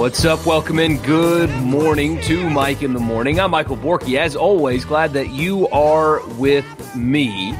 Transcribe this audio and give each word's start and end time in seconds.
What's 0.00 0.24
up? 0.24 0.46
Welcome 0.46 0.78
in. 0.78 0.96
Good 1.02 1.50
morning 1.60 2.22
to 2.22 2.48
Mike 2.48 2.82
in 2.82 2.94
the 2.94 2.98
Morning. 2.98 3.38
I'm 3.38 3.50
Michael 3.50 3.76
Borky. 3.76 4.16
As 4.16 4.34
always, 4.34 4.86
glad 4.86 5.12
that 5.12 5.28
you 5.28 5.68
are 5.68 6.26
with 6.36 6.96
me. 6.96 7.52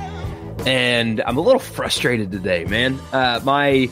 And 0.64 1.20
I'm 1.20 1.36
a 1.36 1.42
little 1.42 1.60
frustrated 1.60 2.32
today, 2.32 2.64
man. 2.64 2.98
Uh, 3.12 3.40
my 3.44 3.90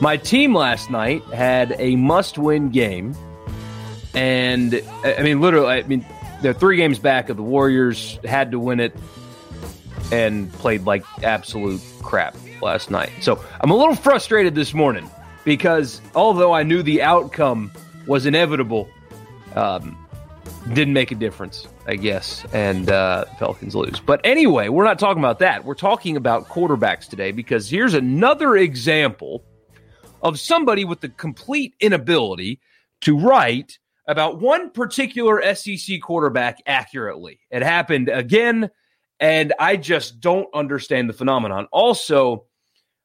my 0.00 0.16
team 0.16 0.54
last 0.54 0.90
night 0.90 1.22
had 1.24 1.76
a 1.78 1.94
must-win 1.96 2.70
game, 2.70 3.14
and 4.14 4.82
I 5.04 5.20
mean, 5.22 5.42
literally, 5.42 5.68
I 5.68 5.82
mean, 5.82 6.06
they're 6.40 6.54
three 6.54 6.78
games 6.78 6.98
back 6.98 7.28
of 7.28 7.36
the 7.36 7.42
Warriors. 7.42 8.18
Had 8.24 8.52
to 8.52 8.58
win 8.58 8.80
it, 8.80 8.96
and 10.10 10.50
played 10.54 10.86
like 10.86 11.04
absolute 11.22 11.82
crap 12.00 12.34
last 12.62 12.90
night. 12.90 13.10
So 13.20 13.44
I'm 13.60 13.70
a 13.70 13.76
little 13.76 13.94
frustrated 13.94 14.54
this 14.54 14.72
morning 14.72 15.10
because 15.44 16.00
although 16.14 16.52
I 16.52 16.62
knew 16.62 16.82
the 16.82 17.02
outcome 17.02 17.72
was 18.06 18.26
inevitable, 18.26 18.88
um, 19.54 19.96
didn't 20.72 20.94
make 20.94 21.10
a 21.10 21.14
difference, 21.14 21.66
I 21.86 21.96
guess, 21.96 22.44
and 22.52 22.90
uh, 22.90 23.24
Pelicans 23.38 23.74
lose. 23.74 24.00
But 24.00 24.20
anyway, 24.24 24.68
we're 24.68 24.84
not 24.84 24.98
talking 24.98 25.22
about 25.22 25.38
that. 25.38 25.64
We're 25.64 25.74
talking 25.74 26.16
about 26.16 26.48
quarterbacks 26.48 27.08
today 27.08 27.32
because 27.32 27.70
here's 27.70 27.94
another 27.94 28.56
example 28.56 29.44
of 30.22 30.38
somebody 30.38 30.84
with 30.84 31.00
the 31.00 31.08
complete 31.08 31.74
inability 31.80 32.60
to 33.02 33.18
write 33.18 33.78
about 34.06 34.40
one 34.40 34.70
particular 34.70 35.54
SEC 35.54 36.00
quarterback 36.02 36.58
accurately. 36.66 37.40
It 37.50 37.62
happened 37.62 38.08
again, 38.08 38.70
and 39.20 39.52
I 39.58 39.76
just 39.76 40.20
don't 40.20 40.48
understand 40.54 41.08
the 41.08 41.12
phenomenon. 41.12 41.68
Also, 41.70 42.46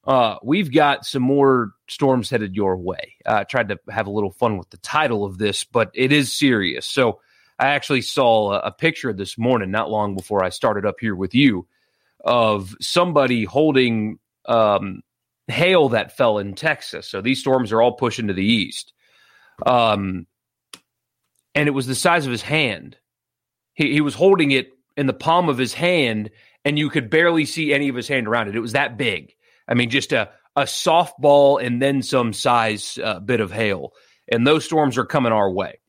uh, 0.06 0.38
we've 0.44 0.72
got 0.72 1.06
some 1.06 1.23
more 1.23 1.72
storms 1.94 2.30
headed 2.30 2.55
your 2.55 2.75
way. 2.77 3.16
I 3.25 3.41
uh, 3.41 3.44
tried 3.45 3.69
to 3.69 3.80
have 3.89 4.08
a 4.08 4.11
little 4.11 4.31
fun 4.31 4.58
with 4.58 4.69
the 4.69 4.77
title 4.77 5.23
of 5.25 5.38
this, 5.38 5.63
but 5.63 5.91
it 5.94 6.11
is 6.11 6.33
serious. 6.33 6.85
So 6.85 7.19
I 7.59 7.69
actually 7.69 8.02
saw 8.02 8.53
a, 8.53 8.59
a 8.59 8.72
picture 8.72 9.13
this 9.13 9.38
morning, 9.38 9.72
not 9.72 9.89
long 9.89 10.16
before 10.16 10.44
I 10.44 10.50
started 10.50 10.85
up 10.85 10.95
here 11.00 11.16
with 11.16 11.33
you, 11.35 11.67
of 12.23 12.75
somebody 12.81 13.45
holding 13.45 14.19
um, 14.45 15.02
hail 15.47 15.89
that 15.89 16.17
fell 16.17 16.38
in 16.39 16.55
Texas. 16.55 17.08
So 17.08 17.22
these 17.22 17.39
storms 17.39 17.72
are 17.72 17.81
all 17.81 17.94
pushing 17.94 18.28
to 18.28 18.33
the 18.33 18.45
east. 18.45 18.94
Um, 19.66 20.28
and 21.55 21.67
it 21.67 21.72
was 21.72 21.88
the 21.88 21.95
size 21.95 22.25
of 22.25 22.31
his 22.31 22.41
hand. 22.41 22.97
He, 23.73 23.94
he 23.94 24.02
was 24.02 24.16
holding 24.16 24.52
it 24.52 24.72
in 24.97 25.07
the 25.07 25.13
palm 25.13 25.50
of 25.50 25.57
his 25.57 25.73
hand, 25.73 26.31
and 26.66 26.78
you 26.78 26.89
could 26.89 27.09
barely 27.09 27.45
see 27.45 27.73
any 27.73 27.89
of 27.89 27.95
his 27.95 28.07
hand 28.07 28.28
around 28.28 28.47
it. 28.47 28.55
It 28.55 28.61
was 28.61 28.73
that 28.73 28.97
big. 28.97 29.33
I 29.67 29.73
mean, 29.73 29.89
just 29.89 30.11
a, 30.11 30.30
a 30.56 30.64
softball 30.64 31.64
and 31.64 31.81
then 31.81 32.02
some 32.02 32.34
size 32.34 33.00
uh, 33.03 33.19
bit 33.19 33.40
of 33.40 33.52
hail. 33.52 33.94
And 34.31 34.46
those 34.46 34.66
storms 34.66 34.97
are 34.97 35.06
coming 35.06 35.31
our 35.31 35.52
way. 35.52 35.80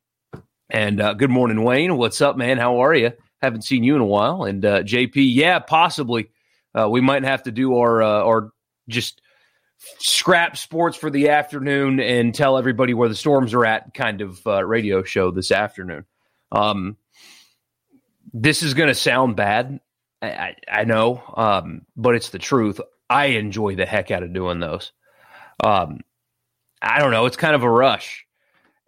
And 0.71 1.01
uh, 1.01 1.15
good 1.15 1.31
morning, 1.31 1.63
Wayne. 1.63 1.97
What's 1.97 2.21
up, 2.21 2.37
man? 2.37 2.59
How 2.59 2.81
are 2.81 2.95
you? 2.95 3.13
Haven't 3.41 3.63
seen 3.63 3.85
you 3.85 3.95
in 3.95 4.01
a 4.01 4.07
while. 4.07 4.45
And 4.45 4.65
uh, 4.65 4.83
JP, 4.83 5.13
yeah, 5.15 5.59
possibly. 5.59 6.31
Uh, 6.77 6.89
we 6.89 7.01
might 7.01 7.25
have 7.25 7.45
to 7.45 7.53
do 7.53 7.77
our 7.77 8.03
uh, 8.03 8.25
our 8.25 8.51
just 8.89 9.21
scrap 9.99 10.57
sports 10.57 10.97
for 10.97 11.11
the 11.11 11.29
afternoon 11.29 12.01
and 12.01 12.35
tell 12.35 12.59
everybody 12.59 12.95
where 12.95 13.09
the 13.09 13.15
storms 13.15 13.55
are 13.55 13.65
at 13.65 13.95
kind 13.95 14.21
of 14.21 14.45
uh, 14.47 14.65
radio 14.65 15.03
show 15.03 15.31
this 15.31 15.53
afternoon. 15.53 16.05
Um, 16.51 16.97
this 18.33 18.63
is 18.63 18.75
going 18.75 18.89
to 18.89 18.95
sound 18.95 19.37
bad. 19.37 19.81
I, 20.23 20.29
I, 20.29 20.57
I 20.69 20.85
know, 20.85 21.23
um, 21.37 21.83
but 21.97 22.15
it's 22.15 22.31
the 22.31 22.39
truth. 22.39 22.81
I 23.09 23.27
enjoy 23.27 23.77
the 23.77 23.87
heck 23.87 24.11
out 24.11 24.23
of 24.23 24.33
doing 24.33 24.61
those. 24.61 24.93
Um, 25.63 26.01
I 26.81 26.99
don't 26.99 27.11
know. 27.11 27.27
It's 27.27 27.37
kind 27.37 27.55
of 27.55 27.63
a 27.63 27.71
rush. 27.71 28.27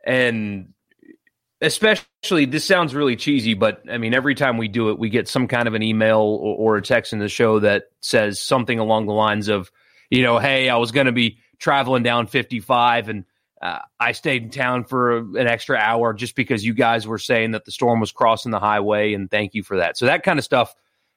And 0.04 0.72
especially, 1.60 2.44
this 2.44 2.64
sounds 2.64 2.94
really 2.94 3.16
cheesy, 3.16 3.54
but 3.54 3.82
I 3.90 3.98
mean, 3.98 4.14
every 4.14 4.34
time 4.34 4.58
we 4.58 4.68
do 4.68 4.90
it, 4.90 4.98
we 4.98 5.10
get 5.10 5.28
some 5.28 5.48
kind 5.48 5.68
of 5.68 5.74
an 5.74 5.82
email 5.82 6.18
or, 6.18 6.56
or 6.56 6.76
a 6.76 6.82
text 6.82 7.12
in 7.12 7.18
the 7.18 7.28
show 7.28 7.60
that 7.60 7.84
says 8.00 8.40
something 8.40 8.78
along 8.78 9.06
the 9.06 9.12
lines 9.12 9.48
of, 9.48 9.70
you 10.10 10.22
know, 10.22 10.38
hey, 10.38 10.68
I 10.68 10.76
was 10.76 10.92
going 10.92 11.06
to 11.06 11.12
be 11.12 11.38
traveling 11.58 12.02
down 12.02 12.26
55 12.26 13.08
and 13.08 13.24
uh, 13.60 13.78
I 13.98 14.12
stayed 14.12 14.42
in 14.42 14.50
town 14.50 14.84
for 14.84 15.18
an 15.18 15.46
extra 15.46 15.78
hour 15.78 16.12
just 16.12 16.36
because 16.36 16.64
you 16.64 16.74
guys 16.74 17.06
were 17.06 17.18
saying 17.18 17.52
that 17.52 17.64
the 17.64 17.72
storm 17.72 18.00
was 18.00 18.12
crossing 18.12 18.52
the 18.52 18.60
highway, 18.60 19.14
and 19.14 19.30
thank 19.30 19.54
you 19.54 19.62
for 19.62 19.78
that. 19.78 19.96
So 19.96 20.06
that 20.06 20.22
kind 20.24 20.38
of 20.38 20.44
stuff 20.44 20.74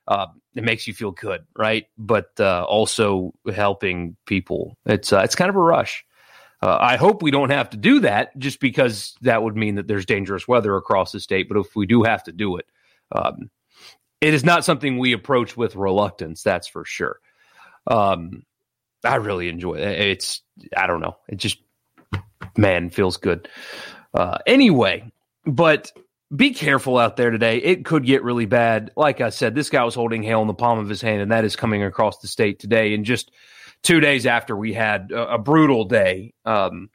uh, 0.10 0.26
it 0.56 0.64
makes 0.64 0.88
you 0.88 0.94
feel 0.94 1.12
good, 1.12 1.46
right? 1.56 1.86
But 1.98 2.32
uh, 2.40 2.66
also 2.68 3.34
helping 3.54 4.18
people. 4.26 4.76
It's 4.86 5.14
uh, 5.14 5.20
it's 5.20 5.36
kind 5.36 5.50
of 5.50 5.56
a 5.56 5.62
rush. 5.62 6.04
Uh, 6.62 6.78
I 6.82 6.98
hope 6.98 7.22
we 7.22 7.32
don't 7.32 7.52
have 7.52 7.70
to 7.70 7.78
do 7.78 8.02
that, 8.02 8.38
just 8.38 8.60
because 8.60 9.16
that 9.22 9.44
would 9.44 9.56
mean 9.56 9.76
that 9.76 9.88
there's 9.88 10.06
dangerous 10.06 10.48
weather 10.48 10.76
across 10.76 11.14
the 11.14 11.20
state. 11.22 11.48
But 11.48 11.58
if 11.58 11.76
we 11.76 11.86
do 11.86 12.04
have 12.04 12.24
to 12.24 12.34
do 12.34 12.58
it, 12.58 12.66
um, 13.14 13.50
it 14.20 14.34
is 14.34 14.44
not 14.44 14.66
something 14.66 14.98
we 14.98 15.14
approach 15.14 15.56
with 15.56 15.76
reluctance. 15.76 16.44
That's 16.44 16.68
for 16.68 16.84
sure. 16.84 17.20
Um, 17.88 18.44
I 19.04 19.16
really 19.16 19.48
enjoy 19.48 19.76
it. 19.76 20.02
It's 20.02 20.42
I 20.76 20.88
don't 20.88 21.02
know. 21.02 21.18
It 21.30 21.38
just 21.38 21.60
man 22.58 22.90
feels 22.90 23.18
good. 23.18 23.48
Uh, 24.14 24.40
anyway, 24.48 25.10
but 25.46 25.92
be 26.36 26.52
careful 26.52 26.98
out 26.98 27.18
there 27.18 27.32
today. 27.32 27.58
It 27.58 27.86
could 27.86 28.06
get 28.06 28.24
really 28.24 28.46
bad. 28.46 28.92
Like 28.96 29.22
I 29.22 29.30
said, 29.30 29.56
this 29.56 29.70
guy 29.70 29.84
was 29.84 29.96
holding 29.96 30.24
hail 30.24 30.42
in 30.42 30.48
the 30.48 30.54
palm 30.54 30.80
of 30.80 30.90
his 30.90 31.02
hand, 31.02 31.22
and 31.22 31.32
that 31.32 31.46
is 31.46 31.56
coming 31.56 31.84
across 31.84 32.20
the 32.20 32.28
state 32.28 32.60
today. 32.60 32.94
And 32.94 33.04
just 33.06 33.32
two 33.82 34.00
days 34.00 34.26
after 34.26 34.56
we 34.56 34.74
had 34.74 35.12
a, 35.12 35.36
a 35.36 35.38
brutal 35.38 35.86
day. 35.86 36.34
Um, 36.46 36.90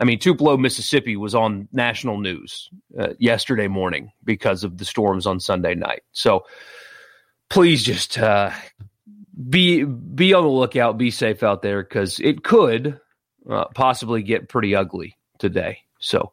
I 0.00 0.04
mean, 0.04 0.18
Tupelo, 0.18 0.56
Mississippi 0.56 1.16
was 1.16 1.34
on 1.34 1.68
national 1.72 2.18
news 2.18 2.70
uh, 2.98 3.10
yesterday 3.18 3.68
morning 3.68 4.10
because 4.24 4.64
of 4.64 4.78
the 4.78 4.84
storms 4.84 5.26
on 5.26 5.38
Sunday 5.38 5.74
night. 5.74 6.02
So 6.12 6.44
please 7.48 7.84
just 7.84 8.18
uh, 8.18 8.50
be 9.48 9.84
be 9.84 10.34
on 10.34 10.42
the 10.42 10.48
lookout, 10.48 10.98
be 10.98 11.10
safe 11.10 11.42
out 11.42 11.62
there 11.62 11.82
because 11.82 12.18
it 12.18 12.42
could 12.42 12.98
uh, 13.48 13.66
possibly 13.74 14.22
get 14.22 14.48
pretty 14.48 14.74
ugly 14.74 15.16
today. 15.38 15.78
So 16.00 16.32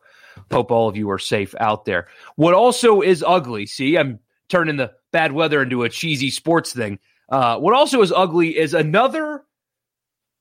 Hope 0.51 0.71
all 0.71 0.87
of 0.87 0.97
you 0.97 1.09
are 1.11 1.19
safe 1.19 1.55
out 1.59 1.85
there. 1.85 2.07
What 2.35 2.53
also 2.53 3.01
is 3.01 3.23
ugly, 3.25 3.65
see, 3.65 3.97
I'm 3.97 4.19
turning 4.49 4.77
the 4.77 4.93
bad 5.11 5.31
weather 5.31 5.61
into 5.61 5.83
a 5.83 5.89
cheesy 5.89 6.29
sports 6.29 6.73
thing. 6.73 6.99
Uh, 7.29 7.57
what 7.59 7.73
also 7.73 8.01
is 8.01 8.11
ugly 8.11 8.57
is 8.57 8.73
another 8.73 9.43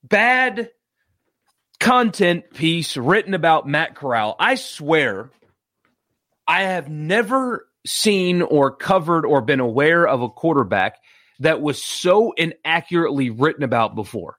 bad 0.02 0.70
content 1.80 2.50
piece 2.54 2.96
written 2.96 3.34
about 3.34 3.68
Matt 3.68 3.94
Corral. 3.94 4.36
I 4.38 4.56
swear, 4.56 5.30
I 6.46 6.62
have 6.62 6.88
never 6.88 7.68
seen 7.86 8.42
or 8.42 8.74
covered 8.74 9.24
or 9.24 9.42
been 9.42 9.60
aware 9.60 10.06
of 10.06 10.22
a 10.22 10.28
quarterback 10.28 10.96
that 11.40 11.60
was 11.60 11.82
so 11.82 12.32
inaccurately 12.32 13.30
written 13.30 13.62
about 13.62 13.94
before. 13.94 14.38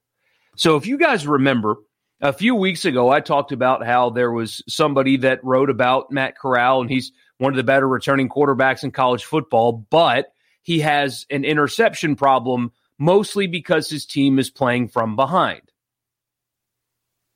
So 0.57 0.75
if 0.75 0.85
you 0.85 0.97
guys 0.97 1.25
remember, 1.25 1.77
a 2.21 2.33
few 2.33 2.56
weeks 2.56 2.86
ago, 2.86 3.10
I 3.10 3.21
talked 3.21 3.51
about 3.51 3.86
how 3.86 4.10
there 4.10 4.31
was 4.31 4.62
somebody 4.68 5.18
that 5.18 5.44
wrote 5.44 5.69
about 5.69 6.12
Matt 6.12 6.38
Corral, 6.38 6.81
and 6.81 6.89
he's 6.89 7.12
one 7.38 7.54
of 7.54 7.57
the 7.57 7.63
better 7.63 7.88
returning 7.88 8.30
quarterbacks 8.30 8.83
in 8.83 8.92
college 8.92 9.24
football, 9.24 9.71
but 9.89 10.33
he 10.62 10.80
has 10.80 11.25
an 11.30 11.45
interception 11.45 12.16
problem 12.16 12.71
mostly 12.98 13.48
because 13.48 13.89
his 13.89 14.06
team 14.06 14.39
is 14.39 14.50
playing 14.50 14.89
from 14.89 15.16
behind. 15.16 15.62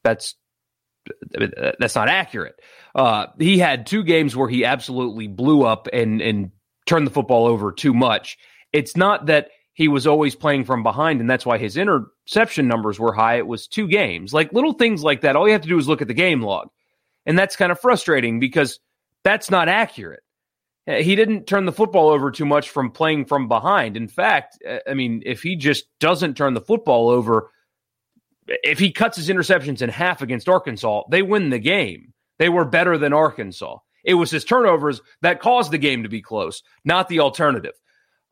That's 0.04 0.36
that's 1.80 1.96
not 1.96 2.10
accurate. 2.10 2.56
Uh, 2.94 3.28
he 3.40 3.58
had 3.58 3.88
two 3.88 4.04
games 4.04 4.36
where 4.36 4.48
he 4.50 4.66
absolutely 4.66 5.28
blew 5.28 5.64
up 5.64 5.88
and 5.92 6.22
and 6.22 6.52
turned 6.86 7.08
the 7.08 7.12
football 7.12 7.46
over 7.46 7.72
too 7.72 7.94
much. 7.94 8.38
It's 8.74 8.98
not 8.98 9.28
that 9.28 9.50
he 9.74 9.88
was 9.88 10.06
always 10.06 10.36
playing 10.36 10.66
from 10.66 10.84
behind, 10.84 11.20
and 11.20 11.30
that's 11.30 11.46
why 11.46 11.58
his 11.58 11.78
interception 11.78 12.68
numbers 12.68 13.00
were 13.00 13.14
high. 13.14 13.38
It 13.38 13.48
was 13.48 13.68
two 13.68 13.88
games. 13.88 14.34
Like 14.34 14.54
little 14.54 14.74
things 14.74 15.04
like 15.04 15.22
that. 15.22 15.36
All 15.36 15.48
you 15.48 15.54
have 15.54 15.64
to 15.64 15.68
do 15.68 15.80
is 15.80 15.88
look 15.88 16.02
at 16.02 16.08
the 16.08 16.14
game 16.14 16.42
log. 16.42 16.70
And 17.25 17.38
that's 17.38 17.56
kind 17.56 17.72
of 17.72 17.80
frustrating 17.80 18.40
because 18.40 18.80
that's 19.24 19.50
not 19.50 19.70
accurate. 19.70 20.24
he 20.86 21.16
didn't 21.16 21.48
turn 21.48 21.66
the 21.66 21.72
football 21.72 22.10
over 22.10 22.30
too 22.30 22.46
much 22.46 22.70
from 22.70 22.92
playing 22.92 23.25
from 23.25 23.48
behind. 23.48 23.98
In 23.98 24.08
fact, 24.08 24.60
uh, 24.68 24.80
I 24.88 24.94
mean, 24.94 25.24
if 25.25 25.42
he 25.42 25.56
just 25.56 25.86
doesn't 26.00 26.36
turn 26.36 26.54
the 26.54 26.62
football 26.62 27.10
over, 27.10 27.50
if 28.48 28.78
he 28.78 28.92
cuts 28.92 29.18
his 29.18 29.30
interceptions 29.30 29.81
in 29.81 29.90
half 29.90 30.22
against 30.22 30.50
Arkansas, 30.50 31.04
they 31.10 31.22
win 31.22 31.50
the 31.50 31.60
game. 31.60 32.14
They 32.38 32.50
were 32.50 32.66
better 32.66 32.98
than 32.98 33.14
Arkansas. 33.14 33.78
It 34.04 34.16
was 34.16 34.30
his 34.30 34.44
turnovers 34.44 35.02
that 35.22 35.40
caused 35.40 35.72
the 35.72 35.78
game 35.78 36.04
to 36.04 36.10
be 36.10 36.22
close, 36.22 36.62
not 36.84 37.08
the 37.08 37.22
alternative. 37.22 37.75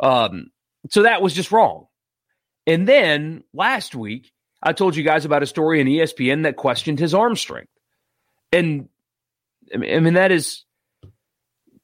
Um, 0.02 0.52
so 0.90 1.04
that 1.04 1.22
was 1.22 1.34
just 1.34 1.52
wrong. 1.52 1.88
And 2.68 2.88
then 2.88 3.44
last 3.54 3.96
week, 3.96 4.32
I 4.62 4.74
told 4.74 4.96
you 4.96 5.04
guys 5.04 5.26
about 5.26 5.44
a 5.44 5.48
story 5.48 5.82
in 5.82 5.88
ESPN 5.88 6.44
that 6.44 6.56
questioned 6.56 7.00
his 7.00 7.14
arm 7.14 7.36
strength. 7.36 7.72
And 8.52 8.90
I 9.74 9.78
mean, 9.78 10.14
that 10.16 10.32
is 10.32 10.66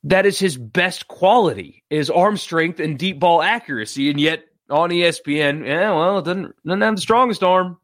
that 0.04 0.26
is 0.26 0.40
his 0.40 0.58
best 0.58 1.08
quality 1.08 1.84
is 1.90 2.10
arm 2.10 2.38
strength 2.38 2.80
and 2.80 2.98
deep 2.98 3.20
ball 3.20 3.42
accuracy. 3.42 4.10
And 4.10 4.20
yet 4.20 4.46
on 4.70 4.90
ESPN, 4.90 5.66
yeah, 5.66 5.92
well, 5.94 6.20
it 6.20 6.26
doesn't, 6.26 6.56
doesn't 6.66 6.82
have 6.82 6.96
the 6.96 7.02
strongest 7.02 7.44
arm. 7.44 7.78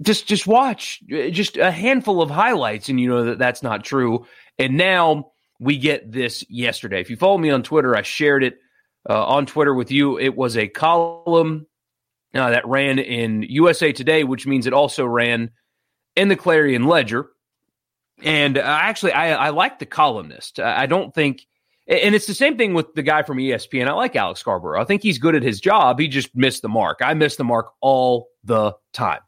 Just 0.00 0.28
just 0.28 0.46
watch 0.46 1.02
just 1.08 1.56
a 1.56 1.72
handful 1.72 2.22
of 2.22 2.30
highlights, 2.30 2.88
and 2.88 3.00
you 3.00 3.08
know 3.08 3.24
that 3.24 3.38
that's 3.38 3.64
not 3.64 3.82
true. 3.82 4.26
And 4.56 4.76
now 4.76 5.32
we 5.58 5.76
get 5.76 6.12
this 6.12 6.44
yesterday. 6.48 7.00
If 7.00 7.10
you 7.10 7.16
follow 7.16 7.36
me 7.36 7.50
on 7.50 7.64
Twitter, 7.64 7.96
I 7.96 8.02
shared 8.02 8.44
it 8.44 8.58
uh, 9.08 9.26
on 9.26 9.46
Twitter 9.46 9.74
with 9.74 9.90
you. 9.90 10.18
It 10.18 10.36
was 10.36 10.56
a 10.56 10.68
column 10.68 11.66
uh, 12.34 12.50
that 12.50 12.66
ran 12.66 12.98
in 12.98 13.42
USA 13.42 13.92
Today, 13.92 14.24
which 14.24 14.46
means 14.46 14.66
it 14.66 14.72
also 14.72 15.04
ran 15.04 15.50
in 16.16 16.28
the 16.28 16.36
Clarion 16.36 16.84
Ledger. 16.84 17.28
And 18.22 18.58
uh, 18.58 18.62
actually, 18.62 19.12
I, 19.12 19.46
I 19.46 19.50
like 19.50 19.78
the 19.78 19.86
columnist. 19.86 20.58
I 20.58 20.86
don't 20.86 21.14
think, 21.14 21.46
and 21.86 22.14
it's 22.14 22.26
the 22.26 22.34
same 22.34 22.58
thing 22.58 22.74
with 22.74 22.94
the 22.94 23.02
guy 23.02 23.22
from 23.22 23.38
ESPN. 23.38 23.86
I 23.86 23.92
like 23.92 24.16
Alex 24.16 24.40
Scarborough. 24.40 24.80
I 24.80 24.84
think 24.84 25.02
he's 25.02 25.18
good 25.18 25.36
at 25.36 25.42
his 25.42 25.60
job. 25.60 26.00
He 26.00 26.08
just 26.08 26.34
missed 26.34 26.62
the 26.62 26.68
mark. 26.68 26.98
I 27.00 27.14
miss 27.14 27.36
the 27.36 27.44
mark 27.44 27.70
all 27.80 28.28
the 28.42 28.72
time, 28.92 29.20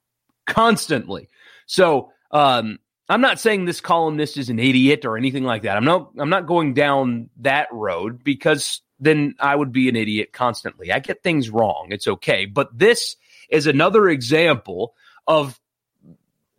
constantly. 0.47 1.29
So 1.67 2.11
um, 2.33 2.81
I'm 3.09 3.21
not 3.21 3.39
saying 3.39 3.65
this 3.65 3.81
columnist 3.81 4.37
is 4.37 4.51
an 4.51 4.59
idiot 4.59 5.05
or 5.05 5.17
anything 5.17 5.45
like 5.45 5.63
that. 5.63 5.77
I'm 5.77 5.85
not. 5.85 6.11
I'm 6.19 6.31
not 6.31 6.47
going 6.47 6.75
down 6.75 7.31
that 7.39 7.69
road 7.73 8.25
because 8.25 8.83
then 9.00 9.35
I 9.41 9.56
would 9.56 9.73
be 9.73 9.88
an 9.88 9.97
idiot 9.97 10.32
constantly. 10.32 10.93
I 10.93 10.99
get 10.99 11.23
things 11.23 11.50
wrong. 11.50 11.88
It's 11.91 12.06
okay. 12.06 12.44
But 12.44 12.76
this 12.76 13.17
is 13.49 13.67
another 13.67 14.08
example 14.08 14.94
of 15.26 15.58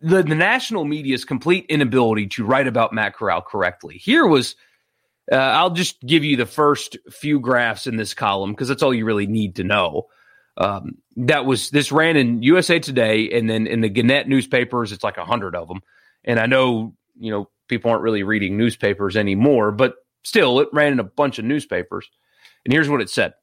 the, 0.02 0.24
the 0.24 0.36
national 0.36 0.84
media's 0.84 1.24
complete 1.24 1.68
inability 1.70 2.28
to 2.28 2.44
write 2.44 2.68
about 2.68 2.94
Matt 2.94 3.16
Corral 3.16 3.42
correctly. 3.42 3.98
Here 3.98 4.26
was, 4.26 4.56
uh, 5.32 5.36
I'll 5.36 5.70
just 5.70 6.02
give 6.02 6.24
you 6.24 6.36
the 6.36 6.46
first 6.46 6.98
few 7.10 7.40
graphs 7.40 7.86
in 7.86 7.96
this 7.96 8.14
column 8.14 8.52
because 8.52 8.68
that's 8.68 8.84
all 8.84 8.94
you 8.94 9.06
really 9.06 9.28
need 9.28 9.58
to 9.58 9.64
know. 9.64 10.08
Um, 10.58 10.98
that 11.18 11.46
was 11.46 11.70
this 11.70 11.92
ran 11.92 12.18
in 12.18 12.44
USA 12.44 12.80
Today, 12.80 13.30
and 13.32 13.50
then 13.50 13.68
in 13.68 13.82
the 13.82 13.90
Gannett 13.90 14.28
newspapers, 14.28 14.92
it's 14.92 15.04
like 15.04 15.18
a 15.18 15.26
hundred 15.26 15.56
of 15.56 15.68
them. 15.68 15.82
And 16.26 16.40
I 16.40 16.46
know 16.46 16.94
you 17.18 17.32
know 17.32 17.50
people 17.68 17.92
aren't 17.92 18.04
really 18.04 18.24
reading 18.24 18.58
newspapers 18.58 19.16
anymore, 19.16 19.72
but 19.72 19.96
still, 20.24 20.60
it 20.60 20.68
ran 20.74 20.94
in 20.94 21.00
a 21.00 21.06
bunch 21.06 21.40
of 21.40 21.46
newspapers. 21.46 22.10
And 22.66 22.74
here's 22.74 22.90
what 22.90 23.02
it 23.02 23.10
said: 23.10 23.34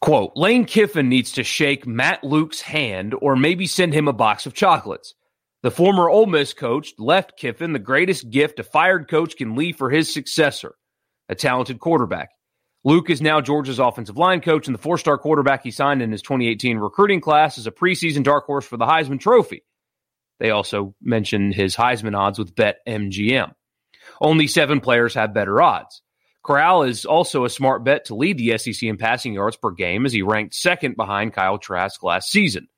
Quote, 0.00 0.32
Lane 0.36 0.66
Kiffin 0.66 1.08
needs 1.08 1.32
to 1.32 1.44
shake 1.44 1.86
Matt 1.86 2.22
Luke's 2.22 2.60
hand 2.60 3.14
or 3.20 3.36
maybe 3.36 3.66
send 3.66 3.94
him 3.94 4.06
a 4.06 4.12
box 4.12 4.44
of 4.44 4.54
chocolates. 4.54 5.14
The 5.62 5.70
former 5.70 6.10
Ole 6.10 6.26
Miss 6.26 6.52
coach 6.52 6.92
left 6.98 7.38
Kiffin 7.38 7.72
the 7.72 7.78
greatest 7.78 8.28
gift 8.28 8.58
a 8.58 8.64
fired 8.64 9.08
coach 9.08 9.34
can 9.36 9.56
leave 9.56 9.76
for 9.76 9.88
his 9.88 10.12
successor, 10.12 10.74
a 11.30 11.34
talented 11.34 11.80
quarterback. 11.80 12.28
Luke 12.84 13.08
is 13.08 13.22
now 13.22 13.40
Georgia's 13.40 13.78
offensive 13.78 14.18
line 14.18 14.42
coach 14.42 14.68
and 14.68 14.74
the 14.74 14.82
four 14.82 14.98
star 14.98 15.16
quarterback 15.16 15.62
he 15.62 15.70
signed 15.70 16.02
in 16.02 16.12
his 16.12 16.20
2018 16.20 16.76
recruiting 16.76 17.22
class 17.22 17.56
as 17.56 17.66
a 17.66 17.72
preseason 17.72 18.22
dark 18.22 18.44
horse 18.44 18.66
for 18.66 18.76
the 18.76 18.84
Heisman 18.84 19.18
Trophy. 19.18 19.64
They 20.38 20.50
also 20.50 20.94
mentioned 21.00 21.54
his 21.54 21.74
Heisman 21.74 22.14
odds 22.14 22.38
with 22.38 22.54
Bet 22.54 22.80
MGM. 22.86 23.54
Only 24.20 24.46
seven 24.48 24.80
players 24.80 25.14
have 25.14 25.32
better 25.32 25.62
odds. 25.62 26.02
Corral 26.44 26.82
is 26.82 27.06
also 27.06 27.46
a 27.46 27.50
smart 27.50 27.84
bet 27.84 28.04
to 28.06 28.14
lead 28.14 28.36
the 28.36 28.56
SEC 28.58 28.82
in 28.82 28.98
passing 28.98 29.32
yards 29.32 29.56
per 29.56 29.70
game 29.70 30.04
as 30.04 30.12
he 30.12 30.22
ranked 30.22 30.54
second 30.54 30.94
behind 30.94 31.32
Kyle 31.32 31.58
Trask 31.58 32.02
last 32.02 32.30
season. 32.30 32.68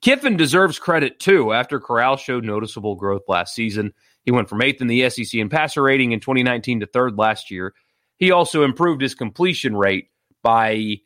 Kiffin 0.00 0.36
deserves 0.36 0.78
credit 0.78 1.20
too 1.20 1.52
after 1.52 1.78
Corral 1.78 2.16
showed 2.16 2.44
noticeable 2.44 2.96
growth 2.96 3.22
last 3.28 3.54
season. 3.54 3.92
He 4.24 4.30
went 4.30 4.48
from 4.48 4.62
eighth 4.62 4.80
in 4.80 4.86
the 4.86 5.08
SEC 5.10 5.34
in 5.34 5.50
passer 5.50 5.82
rating 5.82 6.12
in 6.12 6.20
2019 6.20 6.80
to 6.80 6.86
third 6.86 7.18
last 7.18 7.50
year. 7.50 7.74
He 8.16 8.30
also 8.30 8.62
improved 8.64 9.02
his 9.02 9.14
completion 9.14 9.76
rate 9.76 10.08
by 10.42 11.00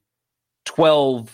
12%. 0.66 1.28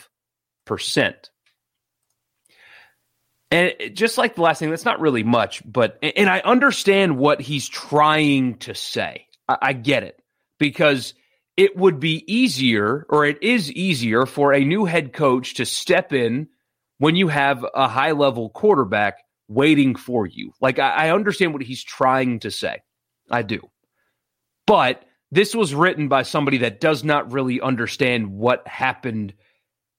And 3.51 3.75
just 3.93 4.17
like 4.17 4.37
the 4.37 4.43
last 4.43 4.59
thing, 4.59 4.71
that's 4.71 4.87
not 4.87 5.01
really 5.01 5.23
much, 5.23 5.63
but, 5.71 5.99
and 6.03 6.31
I 6.31 6.41
understand 6.41 7.19
what 7.19 7.43
he's 7.43 7.69
trying 7.69 8.57
to 8.61 8.75
say. 8.75 9.27
I, 9.47 9.59
I 9.61 9.73
get 9.75 10.05
it 10.05 10.22
because 10.63 11.15
it 11.57 11.77
would 11.77 11.99
be 11.99 12.23
easier 12.33 13.05
or 13.09 13.27
it 13.27 13.43
is 13.43 13.73
easier 13.73 14.27
for 14.27 14.53
a 14.53 14.65
new 14.65 14.85
head 14.85 15.13
coach 15.13 15.55
to 15.55 15.67
step 15.67 16.13
in 16.13 16.47
when 16.99 17.17
you 17.17 17.27
have 17.27 17.67
a 17.75 17.89
high 17.89 18.13
level 18.13 18.49
quarterback 18.49 19.19
waiting 19.49 19.97
for 19.97 20.25
you. 20.25 20.53
Like, 20.61 20.79
I, 20.79 21.09
I, 21.09 21.11
understand 21.11 21.53
what 21.53 21.65
he's 21.65 21.83
trying 21.83 22.39
to 22.41 22.53
say. 22.53 22.81
I 23.29 23.43
do. 23.43 23.69
But 24.65 25.03
this 25.33 25.53
was 25.53 25.75
written 25.75 26.07
by 26.07 26.23
somebody 26.23 26.59
that 26.59 26.81
does 26.81 27.03
not 27.03 27.33
really 27.33 27.61
understand 27.61 28.31
what 28.31 28.67
happened 28.69 29.35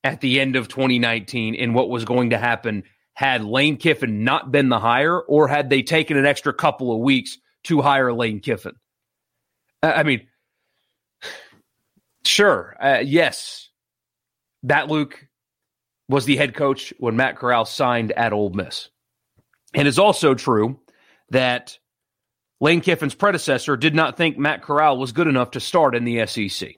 at 0.01 0.21
the 0.21 0.39
end 0.39 0.55
of 0.55 0.69
2019 0.69 1.55
and 1.55 1.75
what 1.75 1.89
was 1.89 2.05
going 2.05 2.29
to 2.29 2.37
happen 2.37 2.83
had 3.15 3.43
Lane 3.43 3.75
Kiffin 3.75 4.23
not 4.23 4.49
been 4.49 4.69
the 4.69 4.79
hire 4.79 5.19
or 5.19 5.49
had 5.49 5.69
they 5.69 5.83
taken 5.83 6.15
an 6.15 6.25
extra 6.25 6.53
couple 6.53 6.93
of 6.93 7.01
weeks 7.01 7.37
to 7.65 7.81
hire 7.81 8.13
Lane 8.13 8.39
Kiffin. 8.39 8.75
I 9.83 10.03
mean, 10.03 10.27
Sure. 12.25 12.75
Uh, 12.79 12.99
yes. 13.03 13.69
That 14.63 14.89
Luke 14.89 15.27
was 16.07 16.25
the 16.25 16.37
head 16.37 16.55
coach 16.55 16.93
when 16.99 17.15
Matt 17.15 17.37
Corral 17.37 17.65
signed 17.65 18.11
at 18.11 18.33
Ole 18.33 18.51
Miss. 18.51 18.89
And 19.73 19.87
it's 19.87 19.97
also 19.97 20.35
true 20.35 20.79
that 21.31 21.77
Lane 22.61 22.81
Kiffin's 22.81 23.15
predecessor 23.15 23.75
did 23.75 23.95
not 23.95 24.15
think 24.15 24.37
Matt 24.37 24.61
Corral 24.61 24.97
was 24.97 25.11
good 25.11 25.27
enough 25.27 25.51
to 25.51 25.59
start 25.59 25.95
in 25.95 26.05
the 26.05 26.25
SEC. 26.27 26.75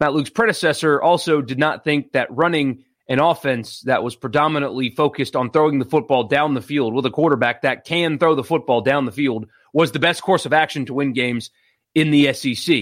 Matt 0.00 0.12
Luke's 0.12 0.30
predecessor 0.30 1.00
also 1.00 1.40
did 1.40 1.58
not 1.58 1.84
think 1.84 2.12
that 2.12 2.34
running 2.34 2.84
an 3.08 3.20
offense 3.20 3.82
that 3.82 4.02
was 4.02 4.16
predominantly 4.16 4.90
focused 4.90 5.36
on 5.36 5.50
throwing 5.50 5.78
the 5.78 5.84
football 5.84 6.24
down 6.24 6.54
the 6.54 6.62
field 6.62 6.94
with 6.94 7.06
a 7.06 7.10
quarterback 7.10 7.62
that 7.62 7.84
can 7.84 8.18
throw 8.18 8.34
the 8.34 8.42
football 8.42 8.80
down 8.80 9.04
the 9.04 9.12
field 9.12 9.46
was 9.72 9.92
the 9.92 9.98
best 9.98 10.22
course 10.22 10.46
of 10.46 10.52
action 10.52 10.86
to 10.86 10.94
win 10.94 11.12
games 11.12 11.50
in 11.94 12.10
the 12.10 12.32
SEC. 12.32 12.76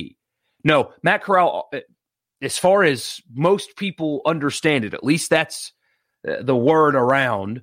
No, 0.64 0.92
Matt 1.02 1.23
Corral, 1.23 1.69
uh, 1.73 1.81
as 2.40 2.59
far 2.59 2.85
as 2.85 3.21
most 3.33 3.76
people 3.76 4.23
understand 4.26 4.85
it, 4.85 4.95
at 4.95 5.04
least 5.04 5.31
that's 5.31 5.73
uh, 6.28 6.42
the 6.42 6.57
word 6.57 6.95
around. 6.95 7.62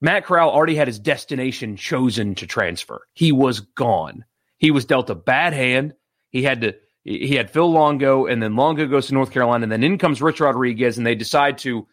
Matt 0.00 0.24
Corral 0.24 0.50
already 0.50 0.74
had 0.74 0.88
his 0.88 0.98
destination 0.98 1.76
chosen 1.76 2.34
to 2.36 2.46
transfer. 2.46 3.02
He 3.14 3.32
was 3.32 3.60
gone. 3.60 4.24
He 4.58 4.70
was 4.70 4.84
dealt 4.84 5.10
a 5.10 5.14
bad 5.14 5.52
hand. 5.52 5.94
He 6.30 6.42
had 6.42 6.60
to. 6.62 6.74
He 7.04 7.34
had 7.34 7.50
Phil 7.50 7.70
Longo, 7.70 8.24
and 8.24 8.42
then 8.42 8.56
Longo 8.56 8.86
goes 8.86 9.08
to 9.08 9.14
North 9.14 9.30
Carolina, 9.30 9.64
and 9.64 9.72
then 9.72 9.84
in 9.84 9.98
comes 9.98 10.22
Rich 10.22 10.40
Rodriguez, 10.40 10.96
and 10.96 11.06
they 11.06 11.14
decide 11.14 11.58
to 11.58 11.86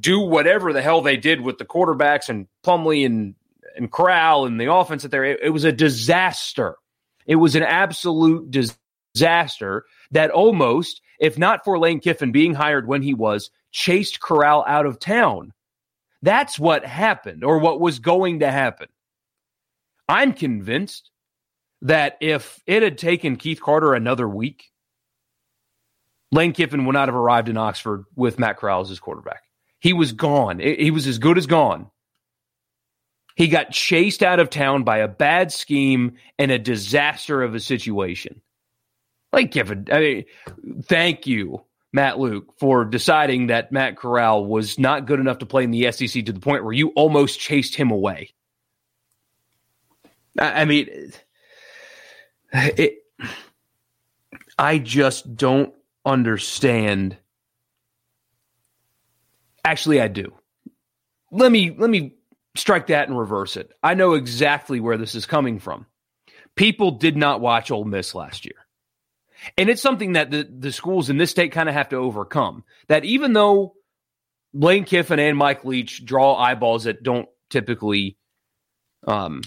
do 0.00 0.20
whatever 0.20 0.72
the 0.72 0.82
hell 0.82 1.02
they 1.02 1.16
did 1.16 1.40
with 1.40 1.58
the 1.58 1.64
quarterbacks 1.64 2.28
and 2.28 2.48
Plumlee 2.64 3.06
and 3.06 3.36
and 3.76 3.92
Corral 3.92 4.44
and 4.44 4.60
the 4.60 4.72
offense 4.72 5.02
that 5.02 5.12
there. 5.12 5.24
It, 5.24 5.40
it 5.44 5.50
was 5.50 5.64
a 5.64 5.72
disaster. 5.72 6.76
It 7.26 7.36
was 7.36 7.54
an 7.54 7.62
absolute 7.62 8.50
disaster 8.50 8.80
disaster 9.18 9.84
that 10.12 10.30
almost, 10.30 11.00
if 11.18 11.36
not 11.36 11.64
for 11.64 11.78
Lane 11.78 12.00
Kiffin 12.00 12.32
being 12.32 12.54
hired 12.54 12.86
when 12.86 13.02
he 13.02 13.14
was, 13.14 13.50
chased 13.72 14.20
Corral 14.20 14.64
out 14.66 14.86
of 14.86 15.00
town. 15.00 15.52
That's 16.22 16.58
what 16.58 16.84
happened 16.84 17.44
or 17.44 17.58
what 17.58 17.80
was 17.80 17.98
going 17.98 18.40
to 18.40 18.50
happen. 18.50 18.88
I'm 20.08 20.32
convinced 20.32 21.10
that 21.82 22.16
if 22.20 22.60
it 22.66 22.82
had 22.82 22.98
taken 22.98 23.36
Keith 23.36 23.60
Carter 23.60 23.94
another 23.94 24.28
week, 24.28 24.70
Lane 26.32 26.52
Kiffin 26.52 26.86
would 26.86 26.92
not 26.92 27.08
have 27.08 27.14
arrived 27.14 27.48
in 27.48 27.56
Oxford 27.56 28.04
with 28.16 28.38
Matt 28.38 28.56
Corral 28.58 28.80
as 28.80 28.88
his 28.88 29.00
quarterback. 29.00 29.42
He 29.80 29.92
was 29.92 30.12
gone. 30.12 30.58
He 30.58 30.90
was 30.90 31.06
as 31.06 31.18
good 31.18 31.38
as 31.38 31.46
gone. 31.46 31.90
He 33.36 33.46
got 33.46 33.70
chased 33.70 34.22
out 34.22 34.40
of 34.40 34.50
town 34.50 34.82
by 34.82 34.98
a 34.98 35.08
bad 35.08 35.52
scheme 35.52 36.16
and 36.38 36.50
a 36.50 36.58
disaster 36.58 37.42
of 37.42 37.54
a 37.54 37.60
situation. 37.60 38.42
Like 39.38 39.52
Kevin, 39.52 39.86
I 39.92 40.00
mean, 40.00 40.24
thank 40.82 41.26
you, 41.28 41.62
Matt 41.92 42.18
Luke, 42.18 42.54
for 42.58 42.84
deciding 42.84 43.46
that 43.48 43.70
Matt 43.70 43.96
Corral 43.96 44.44
was 44.44 44.78
not 44.80 45.06
good 45.06 45.20
enough 45.20 45.38
to 45.38 45.46
play 45.46 45.62
in 45.62 45.70
the 45.70 45.92
SEC 45.92 46.24
to 46.24 46.32
the 46.32 46.40
point 46.40 46.64
where 46.64 46.72
you 46.72 46.88
almost 46.96 47.38
chased 47.38 47.76
him 47.76 47.92
away. 47.92 48.34
I, 50.38 50.62
I 50.62 50.64
mean, 50.64 51.12
It, 52.52 52.98
I 54.58 54.78
just 54.78 55.36
don't 55.36 55.72
understand. 56.04 57.16
Actually, 59.64 60.00
I 60.00 60.08
do. 60.08 60.32
Let 61.30 61.52
me 61.52 61.70
let 61.78 61.90
me 61.90 62.14
strike 62.56 62.88
that 62.88 63.08
and 63.08 63.16
reverse 63.16 63.56
it. 63.56 63.70
I 63.84 63.94
know 63.94 64.14
exactly 64.14 64.80
where 64.80 64.96
this 64.96 65.14
is 65.14 65.26
coming 65.26 65.60
from. 65.60 65.86
People 66.56 66.92
did 66.92 67.16
not 67.16 67.40
watch 67.40 67.70
Ole 67.70 67.84
Miss 67.84 68.16
last 68.16 68.44
year. 68.44 68.56
And 69.56 69.68
it's 69.68 69.82
something 69.82 70.14
that 70.14 70.30
the, 70.30 70.48
the 70.50 70.72
schools 70.72 71.10
in 71.10 71.16
this 71.16 71.30
state 71.30 71.52
kind 71.52 71.68
of 71.68 71.74
have 71.74 71.90
to 71.90 71.96
overcome. 71.96 72.64
That 72.88 73.04
even 73.04 73.32
though 73.32 73.74
Lane 74.52 74.84
Kiffin 74.84 75.18
and 75.18 75.36
Mike 75.36 75.64
Leach 75.64 76.04
draw 76.04 76.34
eyeballs 76.34 76.84
that 76.84 77.02
don't 77.02 77.28
typically 77.50 78.16
um, 79.06 79.42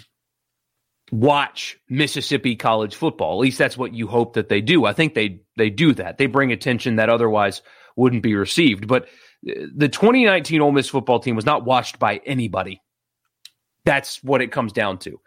watch 1.12 1.78
Mississippi 1.90 2.56
college 2.56 2.96
football. 2.96 3.34
At 3.34 3.42
least 3.42 3.58
that's 3.58 3.78
what 3.78 3.94
you 3.94 4.08
hope 4.08 4.34
that 4.34 4.50
they 4.50 4.62
do. 4.62 4.86
I 4.86 4.94
think 4.94 5.14
they 5.14 5.42
they 5.58 5.70
do 5.70 5.94
that. 5.96 6.18
They 6.18 6.28
bring 6.28 6.52
attention 6.52 6.96
that 6.96 7.10
otherwise 7.10 7.62
wouldn't 7.96 8.24
be 8.24 8.36
received. 8.36 8.88
But 8.88 9.04
uh, 9.48 9.68
the 9.76 9.90
2019 9.90 10.62
Ole 10.62 10.72
Miss 10.72 10.90
football 10.90 11.20
team 11.20 11.36
was 11.36 11.46
not 11.46 11.66
watched 11.66 12.00
by 12.00 12.22
anybody. 12.26 12.82
That's 13.84 14.24
what 14.24 14.42
it 14.42 14.52
comes 14.52 14.72
down 14.72 15.00
to. 15.00 15.20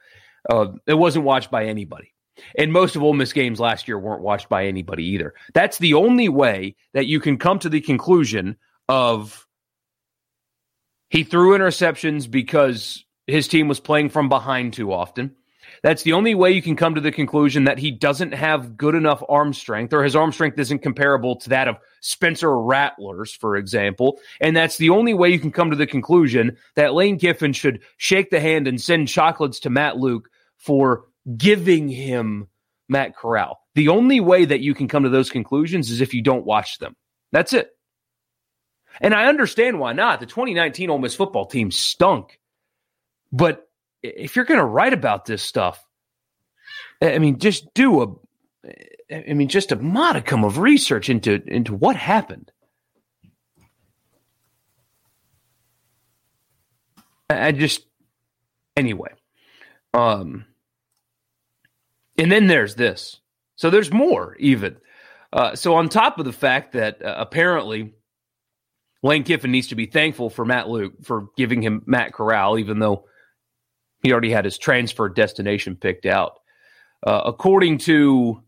Uh, 0.51 0.67
it 0.87 0.95
wasn't 0.95 1.25
watched 1.25 1.51
by 1.51 1.67
anybody. 1.67 2.14
And 2.57 2.73
most 2.73 2.97
of 2.97 3.03
Ole 3.03 3.15
Miss 3.15 3.33
games 3.33 3.61
last 3.61 3.89
year 3.89 3.99
weren't 3.99 4.23
watched 4.23 4.49
by 4.49 4.67
anybody 4.67 5.05
either. 5.05 5.35
That's 5.53 5.79
the 5.79 5.95
only 5.95 6.29
way 6.29 6.77
that 6.93 7.07
you 7.07 7.21
can 7.21 7.39
come 7.39 7.59
to 7.61 7.69
the 7.69 7.81
conclusion 7.81 8.57
of 8.89 9.47
he 11.11 11.23
threw 11.23 11.57
interceptions 11.57 12.31
because 12.31 13.05
his 13.27 13.49
team 13.49 13.69
was 13.69 13.81
playing 13.81 14.09
from 14.11 14.29
behind 14.29 14.73
too 14.73 14.93
often. 14.93 15.35
That's 15.83 16.03
the 16.03 16.13
only 16.13 16.35
way 16.35 16.51
you 16.51 16.63
can 16.63 16.77
come 16.77 16.95
to 16.95 17.01
the 17.01 17.13
conclusion 17.13 17.65
that 17.65 17.79
he 17.79 17.91
doesn't 17.91 18.33
have 18.33 18.77
good 18.77 18.95
enough 18.95 19.23
arm 19.29 19.53
strength 19.53 19.93
or 19.93 20.03
his 20.03 20.17
arm 20.17 20.33
strength 20.33 20.59
isn't 20.59 20.81
comparable 20.81 21.37
to 21.37 21.51
that 21.51 21.69
of 21.69 21.77
Spencer 22.01 22.59
Rattler's, 22.59 23.35
for 23.35 23.57
example. 23.57 24.19
And 24.41 24.57
that's 24.57 24.79
the 24.79 24.91
only 24.91 25.15
way 25.15 25.31
you 25.31 25.39
can 25.39 25.53
come 25.53 25.71
to 25.71 25.77
the 25.77 25.87
conclusion 25.87 26.57
that 26.75 26.95
Lane 26.95 27.19
Kiffin 27.19 27.53
should 27.53 27.83
shake 27.97 28.31
the 28.31 28.41
hand 28.41 28.67
and 28.67 28.81
send 28.81 29.09
chocolates 29.09 29.61
to 29.61 29.71
Matt 29.71 29.99
Luke 29.99 30.31
for 30.57 31.05
giving 31.37 31.89
him 31.89 32.49
Matt 32.89 33.17
Corral. 33.17 33.61
The 33.75 33.89
only 33.89 34.21
way 34.21 34.45
that 34.45 34.61
you 34.61 34.75
can 34.75 34.89
come 34.89 35.05
to 35.05 35.09
those 35.09 35.31
conclusions 35.31 35.91
is 35.91 36.01
if 36.01 36.15
you 36.15 36.23
don't 36.23 36.45
watch 36.45 36.79
them. 36.79 36.95
That's 37.33 37.53
it. 37.53 37.71
And 39.01 39.15
I 39.15 39.27
understand 39.27 39.81
why 39.81 39.93
not. 39.93 40.21
The 40.21 40.27
2019 40.27 40.91
Ole 40.91 40.99
Miss 40.99 41.15
football 41.15 41.47
team 41.47 41.71
stunk. 41.71 42.39
But 43.33 43.69
if 44.03 44.37
you're 44.37 44.45
going 44.45 44.61
to 44.61 44.67
write 44.67 44.93
about 44.93 45.25
this 45.25 45.43
stuff, 45.43 45.85
I 47.03 47.19
mean, 47.19 47.39
just 47.39 47.73
do 47.75 48.03
a, 48.03 48.07
I 49.13 49.33
mean, 49.33 49.49
just 49.49 49.73
a 49.73 49.77
modicum 49.77 50.45
of 50.45 50.59
research 50.59 51.11
into 51.11 51.43
into 51.47 51.75
what 51.75 51.97
happened. 51.97 52.53
I 57.29 57.53
just, 57.53 57.87
anyway, 58.77 59.11
um, 59.93 60.45
and 62.19 62.31
then 62.31 62.47
there's 62.47 62.75
this. 62.75 63.21
So 63.57 63.71
there's 63.71 63.93
more 63.93 64.37
even. 64.39 64.77
Uh, 65.33 65.57
so 65.57 65.75
on 65.75 65.89
top 65.89 66.19
of 66.19 66.25
the 66.25 66.33
fact 66.33 66.73
that 66.73 67.05
uh, 67.05 67.15
apparently 67.19 67.93
Lane 69.03 69.25
Kiffin 69.25 69.51
needs 69.51 69.69
to 69.69 69.75
be 69.75 69.87
thankful 69.87 70.31
for 70.31 70.45
Matt 70.45 70.69
Luke 70.69 70.95
for 71.03 71.29
giving 71.37 71.61
him 71.61 71.83
Matt 71.87 72.13
Corral, 72.13 72.59
even 72.59 72.79
though 72.79 73.05
he 74.03 74.13
already 74.13 74.31
had 74.31 74.45
his 74.45 74.59
transfer 74.59 75.09
destination 75.09 75.77
picked 75.77 76.07
out. 76.07 76.41
Uh, 77.07 77.23
according 77.27 77.79
to 77.79 78.43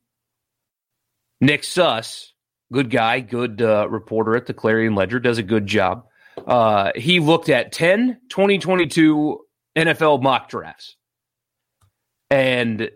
Nick 1.40 1.64
Suss, 1.64 2.32
good 2.72 2.90
guy, 2.90 3.20
good 3.20 3.60
uh, 3.60 3.88
reporter 3.88 4.36
at 4.36 4.46
the 4.46 4.54
Clarion 4.54 4.94
Ledger, 4.94 5.20
does 5.20 5.38
a 5.38 5.42
good 5.42 5.66
job. 5.66 6.06
Uh, 6.46 6.92
he 6.94 7.20
looked 7.20 7.48
at 7.48 7.72
10 7.72 8.20
2022 8.28 9.40
NFL 9.76 10.22
mock 10.22 10.48
drafts. 10.48 10.96
And 12.30 12.90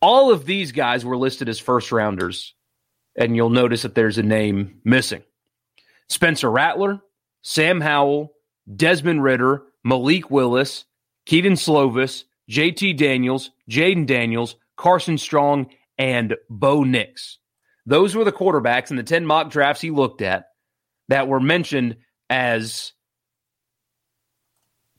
all 0.00 0.30
of 0.30 0.44
these 0.44 0.72
guys 0.72 1.04
were 1.04 1.16
listed 1.16 1.48
as 1.48 1.58
first 1.58 1.92
rounders. 1.92 2.54
And 3.16 3.34
you'll 3.34 3.50
notice 3.50 3.82
that 3.82 3.94
there's 3.94 4.18
a 4.18 4.22
name 4.22 4.80
missing 4.84 5.22
Spencer 6.08 6.50
Rattler, 6.50 7.00
Sam 7.42 7.80
Howell, 7.80 8.32
Desmond 8.74 9.22
Ridder, 9.22 9.64
Malik 9.84 10.30
Willis, 10.30 10.84
Kedon 11.26 11.54
Slovis, 11.54 12.24
JT 12.48 12.96
Daniels, 12.96 13.50
Jayden 13.68 14.06
Daniels, 14.06 14.56
Carson 14.76 15.18
Strong, 15.18 15.70
and 15.98 16.36
Bo 16.48 16.84
Nix. 16.84 17.38
Those 17.86 18.14
were 18.14 18.24
the 18.24 18.32
quarterbacks 18.32 18.90
in 18.90 18.96
the 18.96 19.02
10 19.02 19.26
mock 19.26 19.50
drafts 19.50 19.82
he 19.82 19.90
looked 19.90 20.22
at 20.22 20.48
that 21.08 21.26
were 21.26 21.40
mentioned 21.40 21.96
as 22.30 22.92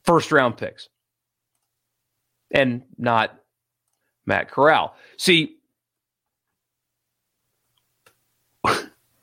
first 0.04 0.32
round 0.32 0.56
picks 0.56 0.88
and 2.50 2.82
not 2.98 3.38
Matt 4.30 4.50
Corral. 4.50 4.94
See, 5.16 5.56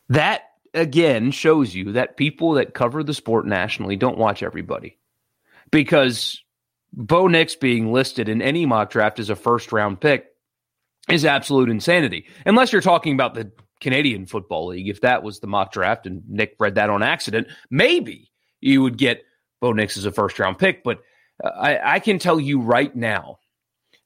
that 0.10 0.42
again 0.74 1.32
shows 1.32 1.74
you 1.74 1.94
that 1.94 2.18
people 2.18 2.54
that 2.54 2.74
cover 2.74 3.04
the 3.04 3.14
sport 3.14 3.48
nationally 3.48 3.96
don't 3.96 4.18
watch 4.18 4.44
everybody 4.44 4.98
because 5.72 6.44
Bo 6.94 7.28
Nix 7.28 7.56
being 7.56 7.92
listed 7.92 8.30
in 8.30 8.42
any 8.42 8.66
mock 8.66 8.90
draft 8.90 9.20
as 9.20 9.30
a 9.30 9.36
first 9.36 9.72
round 9.72 10.00
pick 10.00 10.28
is 11.10 11.26
absolute 11.26 11.70
insanity. 11.70 12.28
Unless 12.46 12.74
you're 12.74 12.82
talking 12.82 13.14
about 13.14 13.34
the 13.34 13.52
Canadian 13.80 14.26
Football 14.26 14.68
League. 14.68 14.90
If 14.90 15.02
that 15.02 15.24
was 15.24 15.40
the 15.40 15.48
mock 15.48 15.72
draft 15.72 16.06
and 16.06 16.24
Nick 16.28 16.56
read 16.60 16.76
that 16.76 16.90
on 16.90 17.04
accident, 17.04 17.48
maybe 17.70 18.32
you 18.60 18.82
would 18.82 18.98
get 18.98 19.24
Bo 19.62 19.74
Nix 19.74 19.98
as 19.98 20.06
a 20.06 20.12
first 20.12 20.40
round 20.40 20.58
pick. 20.58 20.84
But 20.84 21.00
uh, 21.44 21.50
I, 21.50 21.96
I 21.96 22.00
can 22.00 22.20
tell 22.20 22.40
you 22.40 22.62
right 22.62 22.96
now 22.96 23.40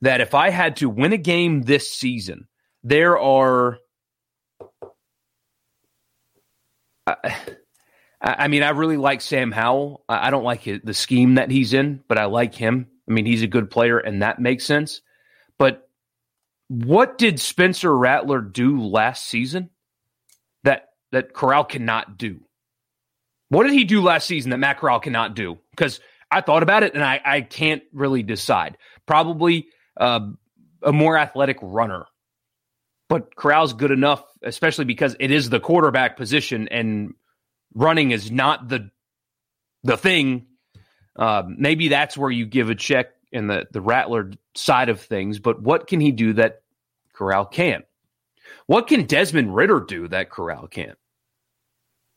that 0.01 0.21
if 0.21 0.33
I 0.33 0.49
had 0.49 0.77
to 0.77 0.89
win 0.89 1.13
a 1.13 1.17
game 1.17 1.61
this 1.61 1.91
season, 1.91 2.47
there 2.83 3.17
are. 3.19 3.77
I, 7.07 7.41
I 8.21 8.47
mean, 8.47 8.63
I 8.63 8.69
really 8.69 8.97
like 8.97 9.21
Sam 9.21 9.51
Howell. 9.51 10.03
I 10.07 10.29
don't 10.29 10.43
like 10.43 10.63
the 10.63 10.93
scheme 10.93 11.35
that 11.35 11.49
he's 11.49 11.73
in, 11.73 12.03
but 12.07 12.17
I 12.17 12.25
like 12.25 12.53
him. 12.53 12.87
I 13.09 13.13
mean, 13.13 13.25
he's 13.25 13.41
a 13.41 13.47
good 13.47 13.71
player, 13.71 13.97
and 13.97 14.21
that 14.21 14.39
makes 14.39 14.65
sense. 14.65 15.01
But 15.57 15.89
what 16.67 17.17
did 17.17 17.39
Spencer 17.39 17.95
Rattler 17.95 18.39
do 18.41 18.81
last 18.81 19.25
season 19.25 19.69
that 20.63 20.89
that 21.11 21.33
Corral 21.33 21.65
cannot 21.65 22.17
do? 22.17 22.39
What 23.49 23.63
did 23.63 23.73
he 23.73 23.83
do 23.83 24.01
last 24.01 24.27
season 24.27 24.51
that 24.51 24.59
Matt 24.59 24.79
Corral 24.79 25.01
cannot 25.01 25.35
do? 25.35 25.57
Because 25.71 25.99
I 26.31 26.39
thought 26.39 26.63
about 26.63 26.83
it 26.83 26.93
and 26.93 27.03
I, 27.03 27.19
I 27.25 27.41
can't 27.41 27.83
really 27.91 28.23
decide. 28.23 28.77
Probably 29.05 29.67
uh, 30.01 30.19
a 30.81 30.91
more 30.91 31.17
athletic 31.17 31.57
runner. 31.61 32.05
But 33.07 33.35
Corral's 33.35 33.73
good 33.73 33.91
enough, 33.91 34.23
especially 34.41 34.85
because 34.85 35.15
it 35.19 35.31
is 35.31 35.49
the 35.49 35.59
quarterback 35.59 36.17
position 36.17 36.67
and 36.69 37.13
running 37.73 38.11
is 38.11 38.31
not 38.31 38.67
the 38.67 38.89
the 39.83 39.97
thing. 39.97 40.47
Uh, 41.15 41.43
maybe 41.47 41.89
that's 41.89 42.17
where 42.17 42.31
you 42.31 42.45
give 42.45 42.69
a 42.69 42.75
check 42.75 43.11
in 43.31 43.47
the 43.47 43.67
the 43.71 43.81
Rattler 43.81 44.31
side 44.55 44.89
of 44.89 45.01
things. 45.01 45.39
But 45.39 45.61
what 45.61 45.87
can 45.87 45.99
he 45.99 46.11
do 46.11 46.33
that 46.33 46.63
Corral 47.13 47.45
can't? 47.45 47.85
What 48.65 48.87
can 48.87 49.05
Desmond 49.05 49.53
Ridder 49.55 49.81
do 49.81 50.07
that 50.07 50.29
Corral 50.29 50.67
can't? 50.67 50.97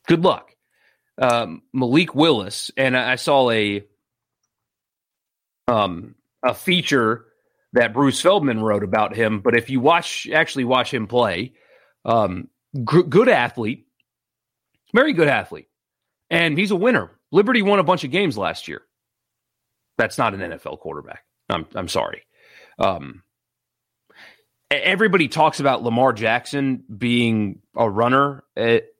Good 0.07 0.23
luck. 0.23 0.55
Um, 1.17 1.61
Malik 1.73 2.15
Willis, 2.15 2.71
and 2.77 2.97
I 2.97 3.15
saw 3.15 3.51
a 3.51 3.85
um, 5.67 6.15
a 6.41 6.53
feature 6.53 7.25
that 7.75 7.93
Bruce 7.93 8.19
Feldman 8.19 8.61
wrote 8.61 8.83
about 8.83 9.15
him. 9.15 9.41
But 9.41 9.55
if 9.55 9.69
you 9.69 9.79
watch, 9.79 10.27
actually 10.33 10.63
watch 10.63 10.93
him 10.93 11.07
play, 11.07 11.53
um, 12.03 12.47
good 12.83 13.29
athlete, 13.29 13.87
very 14.93 15.13
good 15.13 15.27
athlete, 15.27 15.67
and 16.29 16.57
he's 16.57 16.71
a 16.71 16.75
winner. 16.75 17.11
Liberty 17.31 17.61
won 17.61 17.79
a 17.79 17.83
bunch 17.83 18.03
of 18.03 18.11
games 18.11 18.37
last 18.37 18.67
year. 18.67 18.81
That's 19.97 20.17
not 20.17 20.33
an 20.33 20.39
NFL 20.39 20.79
quarterback. 20.79 21.23
I'm 21.49 21.65
I'm 21.75 21.87
sorry. 21.87 22.23
Um, 22.79 23.23
everybody 24.71 25.27
talks 25.27 25.59
about 25.59 25.83
Lamar 25.83 26.13
Jackson 26.13 26.83
being 26.97 27.61
a 27.75 27.89
runner. 27.89 28.43
It, 28.55 28.94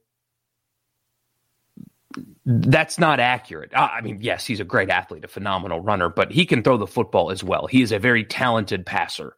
that's 2.45 2.99
not 2.99 3.19
accurate. 3.19 3.71
I 3.75 4.01
mean, 4.01 4.19
yes, 4.21 4.45
he's 4.45 4.59
a 4.59 4.65
great 4.65 4.89
athlete, 4.89 5.23
a 5.23 5.27
phenomenal 5.27 5.79
runner, 5.79 6.09
but 6.09 6.31
he 6.31 6.45
can 6.45 6.61
throw 6.61 6.77
the 6.77 6.85
football 6.87 7.31
as 7.31 7.43
well. 7.43 7.65
He 7.65 7.81
is 7.81 7.91
a 7.91 7.99
very 7.99 8.23
talented 8.23 8.85
passer. 8.85 9.35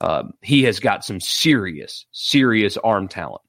Uh, 0.00 0.24
he 0.42 0.62
has 0.64 0.80
got 0.80 1.04
some 1.04 1.20
serious, 1.20 2.06
serious 2.12 2.76
arm 2.78 3.08
talent. 3.08 3.42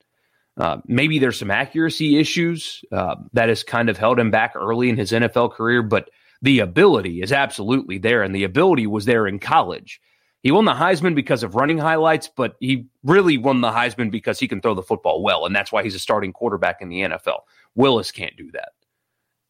Uh, 0.57 0.77
maybe 0.87 1.19
there's 1.19 1.37
some 1.37 1.51
accuracy 1.51 2.17
issues 2.17 2.83
uh, 2.91 3.15
that 3.33 3.49
has 3.49 3.63
kind 3.63 3.89
of 3.89 3.97
held 3.97 4.17
him 4.17 4.31
back 4.31 4.53
early 4.55 4.89
in 4.89 4.95
his 4.95 5.11
NFL 5.11 5.51
career, 5.51 5.83
but 5.83 6.09
the 6.41 6.59
ability 6.59 7.21
is 7.21 7.31
absolutely 7.31 7.97
there, 7.97 8.23
and 8.23 8.33
the 8.33 8.43
ability 8.43 8.87
was 8.87 9.05
there 9.05 9.27
in 9.27 9.39
college. 9.39 9.99
He 10.43 10.51
won 10.51 10.65
the 10.65 10.73
Heisman 10.73 11.15
because 11.15 11.43
of 11.43 11.55
running 11.55 11.79
highlights, 11.79 12.29
but 12.29 12.55
he 12.59 12.85
really 13.03 13.37
won 13.37 13.61
the 13.61 13.71
Heisman 13.71 14.11
because 14.11 14.39
he 14.39 14.47
can 14.47 14.61
throw 14.61 14.75
the 14.75 14.83
football 14.83 15.23
well, 15.23 15.45
and 15.45 15.55
that's 15.55 15.71
why 15.71 15.83
he's 15.83 15.95
a 15.95 15.99
starting 15.99 16.31
quarterback 16.31 16.81
in 16.81 16.89
the 16.89 17.01
NFL. 17.01 17.39
Willis 17.73 18.11
can't 18.11 18.37
do 18.37 18.51
that, 18.51 18.69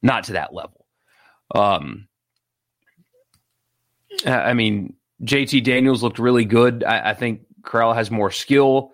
not 0.06 0.26
to 0.26 0.34
that 0.34 0.54
level. 0.54 0.86
Um, 1.54 2.08
I 4.26 4.54
mean, 4.54 4.94
JT 5.24 5.64
Daniels 5.64 6.04
looked 6.04 6.20
really 6.20 6.46
good. 6.46 6.84
I, 6.84 7.10
I 7.10 7.14
think 7.16 7.42
Corral 7.64 7.94
has 7.94 8.12
more 8.12 8.30
skill. 8.30 8.92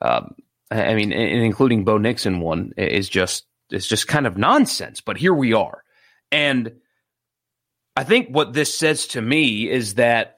Um, 0.00 0.36
I 0.70 0.94
mean, 0.94 1.12
and 1.12 1.42
including 1.42 1.84
Bo 1.84 1.98
Nixon 1.98 2.40
one 2.40 2.72
is 2.76 3.08
just 3.08 3.44
it's 3.70 3.88
just 3.88 4.06
kind 4.06 4.26
of 4.26 4.38
nonsense. 4.38 5.00
But 5.00 5.16
here 5.16 5.34
we 5.34 5.52
are, 5.52 5.82
and 6.30 6.72
I 7.96 8.04
think 8.04 8.28
what 8.28 8.52
this 8.52 8.72
says 8.72 9.08
to 9.08 9.22
me 9.22 9.68
is 9.68 9.94
that 9.94 10.35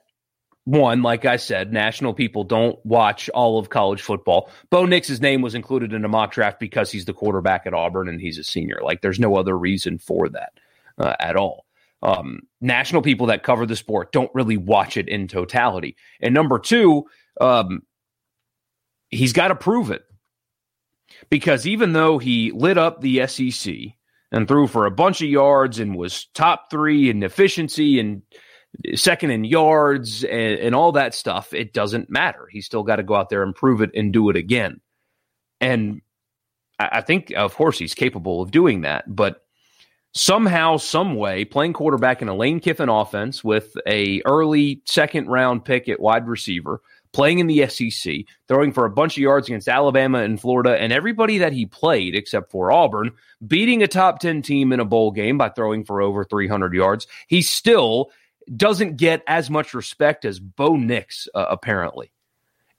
one, 0.69 1.01
like 1.01 1.25
I 1.25 1.37
said, 1.37 1.73
national 1.73 2.13
people 2.13 2.45
don't 2.45 2.79
watch 2.85 3.31
all 3.31 3.59
of 3.59 3.71
college 3.71 4.03
football. 4.03 4.51
Bo 4.69 4.85
Nix's 4.85 5.19
name 5.19 5.41
was 5.41 5.55
included 5.55 5.95
in 5.95 6.05
a 6.05 6.09
mock 6.09 6.33
draft 6.33 6.61
because 6.61 6.93
he's 6.93 7.07
the 7.07 7.15
quarterback 7.15 7.67
at 7.67 7.73
Auburn 7.73 8.07
and 8.07 8.21
he's 8.21 8.37
a 8.37 8.45
senior. 8.45 8.81
Like, 8.83 9.01
there's 9.01 9.19
no 9.19 9.37
other 9.37 9.57
reason 9.57 9.97
for 9.97 10.29
that 10.29 10.53
uh, 10.99 11.15
at 11.19 11.37
all. 11.37 11.65
Um, 12.03 12.41
national 12.61 13.01
people 13.01 13.29
that 13.29 13.43
cover 13.43 13.65
the 13.65 13.77
sport 13.77 14.13
don't 14.13 14.31
really 14.35 14.59
watch 14.59 14.99
it 14.99 15.09
in 15.09 15.27
totality. 15.27 15.97
And 16.21 16.35
number 16.35 16.59
two, 16.59 17.07
um, 17.41 17.81
he's 19.09 19.33
got 19.33 19.49
to 19.49 19.55
prove 19.55 19.91
it 19.91 20.05
because 21.31 21.67
even 21.67 21.95
though 21.95 22.19
he 22.19 22.53
lit 22.53 22.77
up 22.77 23.01
the 23.01 23.27
SEC 23.27 23.75
and 24.31 24.47
threw 24.47 24.67
for 24.67 24.85
a 24.85 24.91
bunch 24.91 25.23
of 25.23 25.31
yards 25.31 25.79
and 25.79 25.97
was 25.97 26.27
top 26.35 26.71
three 26.71 27.09
in 27.09 27.23
efficiency 27.23 27.99
and 27.99 28.21
second 28.95 29.31
in 29.31 29.45
yards 29.45 30.25
and, 30.25 30.59
and 30.59 30.75
all 30.75 30.93
that 30.93 31.15
stuff, 31.15 31.53
it 31.53 31.73
doesn't 31.73 32.11
matter. 32.11 32.47
He's 32.51 32.67
still 32.67 32.83
got 32.83 32.97
to 32.97 33.03
go 33.03 33.15
out 33.15 33.29
there 33.29 33.43
and 33.43 33.55
prove 33.55 33.83
it 33.83 33.91
and 33.95 34.13
do 34.13 34.31
it 34.31 34.37
again. 34.37 34.81
And 35.61 36.03
I, 36.79 36.89
I 36.93 37.01
think, 37.01 37.33
of 37.37 37.55
course, 37.55 37.79
he's 37.79 37.95
capable 37.95 38.43
of 38.43 38.51
doing 38.51 38.83
that. 38.83 39.05
But 39.07 39.43
somehow, 40.15 40.77
some 40.77 41.15
way, 41.17 41.45
playing 41.45 41.73
quarterback 41.73 42.23
in 42.23 42.29
a 42.29 42.35
Lane 42.35 42.61
Kiffin 42.61 42.89
offense 42.89 43.43
with 43.43 43.75
a 43.87 44.23
early 44.25 44.83
second 44.85 45.29
round 45.29 45.65
pick 45.65 45.89
at 45.89 46.01
wide 46.01 46.27
receiver, 46.27 46.81
playing 47.13 47.39
in 47.39 47.47
the 47.47 47.67
SEC, 47.69 48.15
throwing 48.47 48.73
for 48.73 48.85
a 48.85 48.91
bunch 48.91 49.17
of 49.17 49.23
yards 49.23 49.49
against 49.49 49.69
Alabama 49.69 50.19
and 50.19 50.41
Florida, 50.41 50.77
and 50.79 50.93
everybody 50.93 51.39
that 51.39 51.53
he 51.53 51.67
played 51.67 52.15
except 52.15 52.51
for 52.51 52.71
Auburn, 52.71 53.13
beating 53.47 53.83
a 53.83 53.89
top 53.89 54.21
10 54.21 54.43
team 54.43 54.73
in 54.73 54.81
a 54.81 54.85
bowl 54.85 55.11
game 55.11 55.39
by 55.39 55.49
throwing 55.49 55.85
for 55.85 56.01
over 56.01 56.25
300 56.25 56.75
yards. 56.75 57.07
He 57.27 57.43
still 57.43 58.11
doesn't 58.57 58.97
get 58.97 59.23
as 59.27 59.51
much 59.51 59.75
respect 59.75 60.25
as 60.25 60.41
Bo 60.41 60.77
Nix, 60.77 61.29
uh, 61.35 61.47
apparently. 61.51 62.13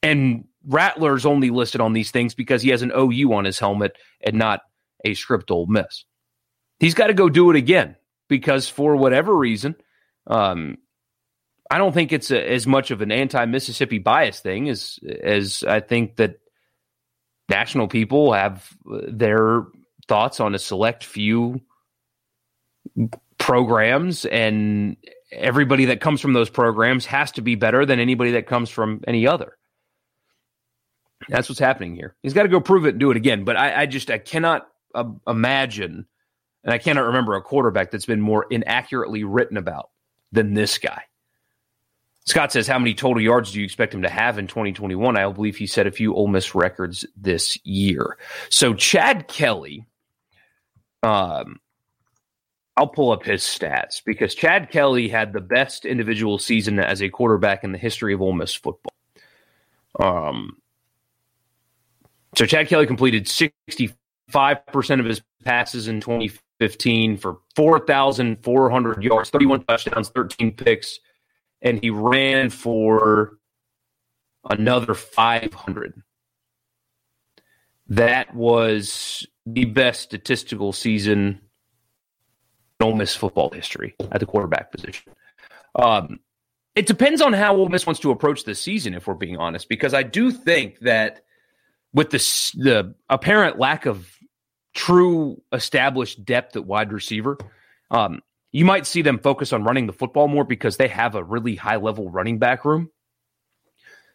And 0.01 0.45
Rattler's 0.65 1.25
only 1.25 1.49
listed 1.49 1.81
on 1.81 1.93
these 1.93 2.11
things 2.11 2.33
because 2.33 2.61
he 2.61 2.69
has 2.69 2.81
an 2.81 2.91
OU 2.95 3.33
on 3.33 3.45
his 3.45 3.59
helmet 3.59 3.97
and 4.21 4.37
not 4.37 4.61
a 5.05 5.13
script 5.13 5.51
Ole 5.51 5.67
Miss. 5.67 6.05
He's 6.79 6.93
got 6.93 7.07
to 7.07 7.13
go 7.13 7.29
do 7.29 7.49
it 7.49 7.55
again 7.55 7.95
because 8.27 8.69
for 8.69 8.95
whatever 8.95 9.35
reason, 9.35 9.75
um, 10.27 10.77
I 11.69 11.77
don't 11.77 11.93
think 11.93 12.11
it's 12.11 12.31
a, 12.31 12.51
as 12.51 12.65
much 12.65 12.91
of 12.91 13.01
an 13.01 13.11
anti-Mississippi 13.11 13.99
bias 13.99 14.39
thing 14.39 14.69
as 14.69 14.99
as 15.21 15.63
I 15.63 15.81
think 15.81 16.15
that 16.15 16.39
national 17.49 17.87
people 17.87 18.33
have 18.33 18.67
their 18.85 19.65
thoughts 20.07 20.39
on 20.39 20.55
a 20.55 20.59
select 20.59 21.03
few 21.03 21.61
programs 23.49 24.25
and 24.25 24.95
everybody 25.31 25.85
that 25.85 25.99
comes 25.99 26.21
from 26.21 26.33
those 26.33 26.51
programs 26.51 27.07
has 27.07 27.31
to 27.31 27.41
be 27.41 27.55
better 27.55 27.83
than 27.83 27.99
anybody 27.99 28.33
that 28.33 28.45
comes 28.45 28.69
from 28.69 29.01
any 29.07 29.25
other. 29.25 29.57
That's 31.29 31.49
what's 31.49 31.59
happening 31.59 31.95
here. 31.95 32.15
He's 32.21 32.35
got 32.35 32.43
to 32.43 32.49
go 32.49 32.61
prove 32.61 32.85
it 32.85 32.89
and 32.89 32.99
do 32.99 33.09
it 33.09 33.17
again. 33.17 33.45
But 33.45 33.57
I, 33.57 33.81
I 33.81 33.85
just 33.87 34.11
I 34.11 34.19
cannot 34.19 34.67
uh, 34.93 35.05
imagine, 35.27 36.05
and 36.63 36.71
I 36.71 36.77
cannot 36.77 37.07
remember 37.07 37.33
a 37.33 37.41
quarterback 37.41 37.89
that's 37.89 38.05
been 38.05 38.21
more 38.21 38.45
inaccurately 38.51 39.23
written 39.23 39.57
about 39.57 39.89
than 40.31 40.53
this 40.53 40.77
guy. 40.77 41.01
Scott 42.25 42.51
says, 42.51 42.67
"How 42.67 42.77
many 42.77 42.93
total 42.93 43.21
yards 43.21 43.51
do 43.51 43.57
you 43.57 43.65
expect 43.65 43.95
him 43.95 44.03
to 44.03 44.09
have 44.09 44.37
in 44.37 44.45
2021?" 44.45 45.17
I 45.17 45.27
believe 45.31 45.57
he 45.57 45.65
set 45.65 45.87
a 45.87 45.91
few 45.91 46.13
Ole 46.13 46.27
Miss 46.27 46.53
records 46.53 47.03
this 47.17 47.57
year. 47.65 48.19
So 48.49 48.75
Chad 48.75 49.27
Kelly, 49.27 49.87
um, 51.01 51.59
I'll 52.79 52.87
pull 52.87 53.11
up 53.11 53.25
his 53.25 53.41
stats 53.41 54.01
because 54.05 54.33
Chad 54.33 54.71
Kelly 54.71 55.09
had 55.09 55.33
the 55.33 55.41
best 55.41 55.83
individual 55.83 56.37
season 56.37 56.79
as 56.79 57.01
a 57.01 57.09
quarterback 57.09 57.65
in 57.65 57.73
the 57.73 57.77
history 57.77 58.13
of 58.13 58.21
Ole 58.21 58.31
Miss 58.31 58.55
football. 58.55 58.93
Um, 59.99 60.61
so 62.35 62.45
Chad 62.45 62.69
Kelly 62.69 62.87
completed 62.87 63.25
65% 63.25 63.97
of 64.97 65.05
his 65.05 65.21
passes 65.43 65.89
in 65.89 65.99
2015 65.99 67.17
for 67.17 67.39
4,400 67.57 69.03
yards, 69.03 69.29
31 69.29 69.65
touchdowns, 69.65 70.07
13 70.07 70.53
picks, 70.53 71.01
and 71.61 71.83
he 71.83 71.89
ran 71.89 72.49
for 72.49 73.33
another 74.49 74.93
500. 74.93 76.01
That 77.89 78.33
was 78.33 79.27
the 79.45 79.65
best 79.65 80.03
statistical 80.03 80.71
season 80.71 81.41
Ole 82.81 82.95
Miss 82.95 83.15
football 83.15 83.49
history 83.49 83.95
at 84.11 84.19
the 84.19 84.25
quarterback 84.25 84.71
position. 84.71 85.11
Um, 85.75 86.19
it 86.75 86.85
depends 86.85 87.21
on 87.21 87.33
how 87.33 87.55
Ole 87.55 87.69
Miss 87.69 87.85
wants 87.85 87.99
to 88.01 88.11
approach 88.11 88.43
this 88.45 88.61
season, 88.61 88.93
if 88.93 89.07
we're 89.07 89.15
being 89.15 89.37
honest, 89.37 89.67
because 89.67 89.93
I 89.93 90.03
do 90.03 90.31
think 90.31 90.79
that 90.79 91.21
with 91.93 92.11
the 92.11 92.17
the 92.57 92.95
apparent 93.09 93.59
lack 93.59 93.85
of 93.85 94.09
true 94.73 95.41
established 95.51 96.23
depth 96.23 96.55
at 96.55 96.65
wide 96.65 96.93
receiver, 96.93 97.37
um, 97.91 98.21
you 98.51 98.65
might 98.65 98.85
see 98.85 99.01
them 99.01 99.19
focus 99.19 99.51
on 99.51 99.63
running 99.63 99.87
the 99.87 99.93
football 99.93 100.27
more 100.27 100.43
because 100.43 100.77
they 100.77 100.87
have 100.87 101.15
a 101.15 101.23
really 101.23 101.55
high 101.55 101.77
level 101.77 102.09
running 102.09 102.39
back 102.39 102.63
room. 102.65 102.89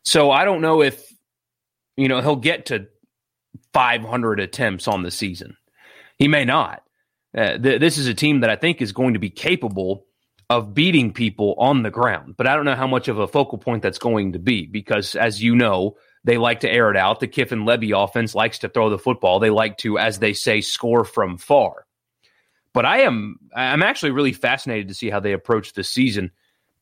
So 0.04 0.30
I 0.30 0.44
don't 0.44 0.60
know 0.60 0.82
if 0.82 1.12
you 1.96 2.08
know 2.08 2.20
he'll 2.20 2.36
get 2.36 2.66
to 2.66 2.86
500 3.72 4.40
attempts 4.40 4.88
on 4.88 5.02
the 5.02 5.10
season. 5.10 5.56
He 6.18 6.28
may 6.28 6.44
not. 6.44 6.83
Uh, 7.36 7.58
th- 7.58 7.80
this 7.80 7.98
is 7.98 8.06
a 8.06 8.14
team 8.14 8.40
that 8.40 8.50
I 8.50 8.56
think 8.56 8.80
is 8.80 8.92
going 8.92 9.14
to 9.14 9.20
be 9.20 9.30
capable 9.30 10.06
of 10.50 10.74
beating 10.74 11.12
people 11.12 11.54
on 11.58 11.82
the 11.82 11.90
ground, 11.90 12.34
but 12.36 12.46
I 12.46 12.54
don't 12.54 12.66
know 12.66 12.76
how 12.76 12.86
much 12.86 13.08
of 13.08 13.18
a 13.18 13.26
focal 13.26 13.58
point 13.58 13.82
that's 13.82 13.98
going 13.98 14.32
to 14.32 14.38
be 14.38 14.66
because, 14.66 15.16
as 15.16 15.42
you 15.42 15.56
know, 15.56 15.96
they 16.24 16.38
like 16.38 16.60
to 16.60 16.70
air 16.70 16.90
it 16.90 16.96
out. 16.96 17.20
The 17.20 17.28
Kiffin 17.28 17.64
Lebby 17.64 17.92
offense 17.96 18.34
likes 18.34 18.58
to 18.60 18.68
throw 18.68 18.90
the 18.90 18.98
football. 18.98 19.40
They 19.40 19.50
like 19.50 19.78
to, 19.78 19.98
as 19.98 20.18
they 20.18 20.32
say, 20.32 20.60
score 20.60 21.04
from 21.04 21.38
far. 21.38 21.86
But 22.72 22.84
I 22.84 23.00
am 23.02 23.38
I'm 23.54 23.82
actually 23.82 24.12
really 24.12 24.32
fascinated 24.32 24.88
to 24.88 24.94
see 24.94 25.10
how 25.10 25.20
they 25.20 25.32
approach 25.32 25.72
this 25.72 25.90
season 25.90 26.30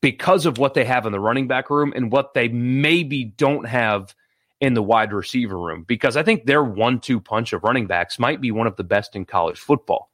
because 0.00 0.46
of 0.46 0.58
what 0.58 0.74
they 0.74 0.84
have 0.84 1.06
in 1.06 1.12
the 1.12 1.20
running 1.20 1.48
back 1.48 1.70
room 1.70 1.92
and 1.94 2.10
what 2.10 2.34
they 2.34 2.48
maybe 2.48 3.24
don't 3.24 3.66
have 3.66 4.14
in 4.60 4.74
the 4.74 4.82
wide 4.82 5.12
receiver 5.12 5.58
room. 5.58 5.84
Because 5.86 6.16
I 6.16 6.22
think 6.22 6.46
their 6.46 6.64
one-two 6.64 7.20
punch 7.20 7.52
of 7.52 7.62
running 7.62 7.86
backs 7.86 8.18
might 8.18 8.40
be 8.40 8.50
one 8.50 8.66
of 8.66 8.76
the 8.76 8.84
best 8.84 9.14
in 9.14 9.24
college 9.24 9.58
football. 9.58 10.11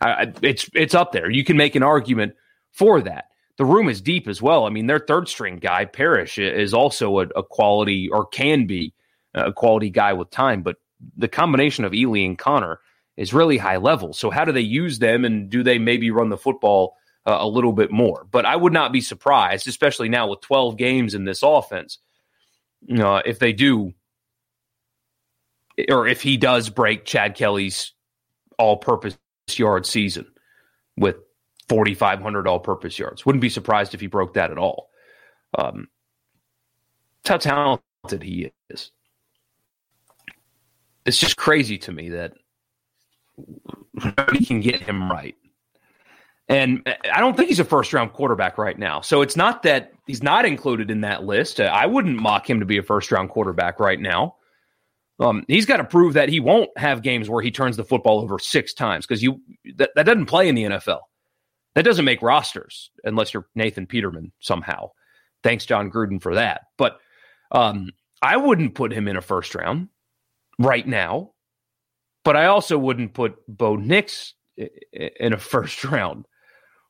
I, 0.00 0.32
it's 0.42 0.68
it's 0.74 0.94
up 0.94 1.12
there. 1.12 1.30
You 1.30 1.44
can 1.44 1.56
make 1.56 1.74
an 1.74 1.82
argument 1.82 2.34
for 2.72 3.00
that. 3.02 3.26
The 3.56 3.64
room 3.64 3.88
is 3.88 4.00
deep 4.00 4.28
as 4.28 4.42
well. 4.42 4.66
I 4.66 4.70
mean, 4.70 4.86
their 4.86 4.98
third 4.98 5.28
string 5.28 5.56
guy 5.56 5.86
Parrish 5.86 6.38
is 6.38 6.74
also 6.74 7.20
a, 7.20 7.26
a 7.36 7.42
quality 7.42 8.08
or 8.10 8.26
can 8.26 8.66
be 8.66 8.92
a 9.34 9.52
quality 9.52 9.90
guy 9.90 10.12
with 10.12 10.30
time, 10.30 10.62
but 10.62 10.76
the 11.16 11.28
combination 11.28 11.84
of 11.84 11.92
Ealy 11.92 12.24
and 12.24 12.38
Conner 12.38 12.80
is 13.16 13.32
really 13.32 13.58
high 13.58 13.76
level. 13.76 14.12
So 14.12 14.30
how 14.30 14.44
do 14.44 14.52
they 14.52 14.60
use 14.60 14.98
them, 14.98 15.24
and 15.24 15.48
do 15.48 15.62
they 15.62 15.78
maybe 15.78 16.10
run 16.10 16.28
the 16.28 16.36
football 16.36 16.96
uh, 17.26 17.38
a 17.40 17.48
little 17.48 17.72
bit 17.72 17.90
more? 17.90 18.26
But 18.30 18.44
I 18.44 18.56
would 18.56 18.72
not 18.72 18.92
be 18.92 19.00
surprised, 19.00 19.68
especially 19.68 20.08
now 20.08 20.28
with 20.28 20.40
12 20.42 20.76
games 20.76 21.14
in 21.14 21.24
this 21.24 21.42
offense, 21.42 21.98
uh, 22.98 23.22
if 23.24 23.38
they 23.38 23.52
do, 23.52 23.92
or 25.88 26.06
if 26.06 26.22
he 26.22 26.36
does 26.36 26.68
break 26.68 27.04
Chad 27.04 27.36
Kelly's 27.36 27.92
all-purpose 28.58 29.16
yard 29.54 29.86
season 29.86 30.26
with 30.96 31.16
4,500 31.68 32.46
all 32.46 32.60
purpose 32.60 32.98
yards. 32.98 33.24
Wouldn't 33.24 33.42
be 33.42 33.48
surprised 33.48 33.94
if 33.94 34.00
he 34.00 34.06
broke 34.06 34.34
that 34.34 34.50
at 34.50 34.58
all. 34.58 34.90
Um, 35.56 35.88
that's 37.24 37.44
how 37.44 37.78
talented 38.02 38.22
he 38.22 38.52
is. 38.70 38.90
It's 41.04 41.18
just 41.18 41.36
crazy 41.36 41.78
to 41.78 41.92
me 41.92 42.10
that 42.10 42.32
nobody 43.94 44.44
can 44.44 44.60
get 44.60 44.80
him 44.80 45.10
right. 45.10 45.36
And 46.48 46.82
I 47.12 47.20
don't 47.20 47.36
think 47.36 47.48
he's 47.48 47.58
a 47.58 47.64
first 47.64 47.92
round 47.92 48.12
quarterback 48.12 48.58
right 48.58 48.78
now. 48.78 49.00
So 49.00 49.22
it's 49.22 49.36
not 49.36 49.64
that 49.64 49.92
he's 50.06 50.22
not 50.22 50.44
included 50.44 50.90
in 50.90 51.00
that 51.00 51.24
list. 51.24 51.60
I 51.60 51.86
wouldn't 51.86 52.20
mock 52.20 52.48
him 52.48 52.60
to 52.60 52.66
be 52.66 52.78
a 52.78 52.82
first 52.82 53.10
round 53.10 53.30
quarterback 53.30 53.80
right 53.80 54.00
now. 54.00 54.36
Um, 55.18 55.44
he's 55.48 55.66
got 55.66 55.78
to 55.78 55.84
prove 55.84 56.14
that 56.14 56.28
he 56.28 56.40
won't 56.40 56.70
have 56.76 57.02
games 57.02 57.28
where 57.30 57.42
he 57.42 57.50
turns 57.50 57.76
the 57.76 57.84
football 57.84 58.20
over 58.20 58.38
six 58.38 58.74
times 58.74 59.06
because 59.06 59.22
you 59.22 59.40
that, 59.76 59.90
that 59.94 60.04
doesn't 60.04 60.26
play 60.26 60.48
in 60.48 60.54
the 60.54 60.64
NFL. 60.64 61.00
That 61.74 61.84
doesn't 61.84 62.04
make 62.04 62.22
rosters 62.22 62.90
unless 63.04 63.32
you're 63.32 63.46
Nathan 63.54 63.86
Peterman 63.86 64.32
somehow. 64.40 64.90
Thanks, 65.42 65.66
Jon 65.66 65.90
Gruden, 65.90 66.20
for 66.20 66.34
that. 66.34 66.62
But 66.76 66.98
um, 67.52 67.90
I 68.22 68.36
wouldn't 68.36 68.74
put 68.74 68.92
him 68.92 69.08
in 69.08 69.16
a 69.16 69.22
first 69.22 69.54
round 69.54 69.88
right 70.58 70.86
now. 70.86 71.32
But 72.24 72.36
I 72.36 72.46
also 72.46 72.76
wouldn't 72.76 73.14
put 73.14 73.36
Bo 73.46 73.76
Nix 73.76 74.34
in 74.56 75.32
a 75.32 75.38
first 75.38 75.84
round 75.84 76.26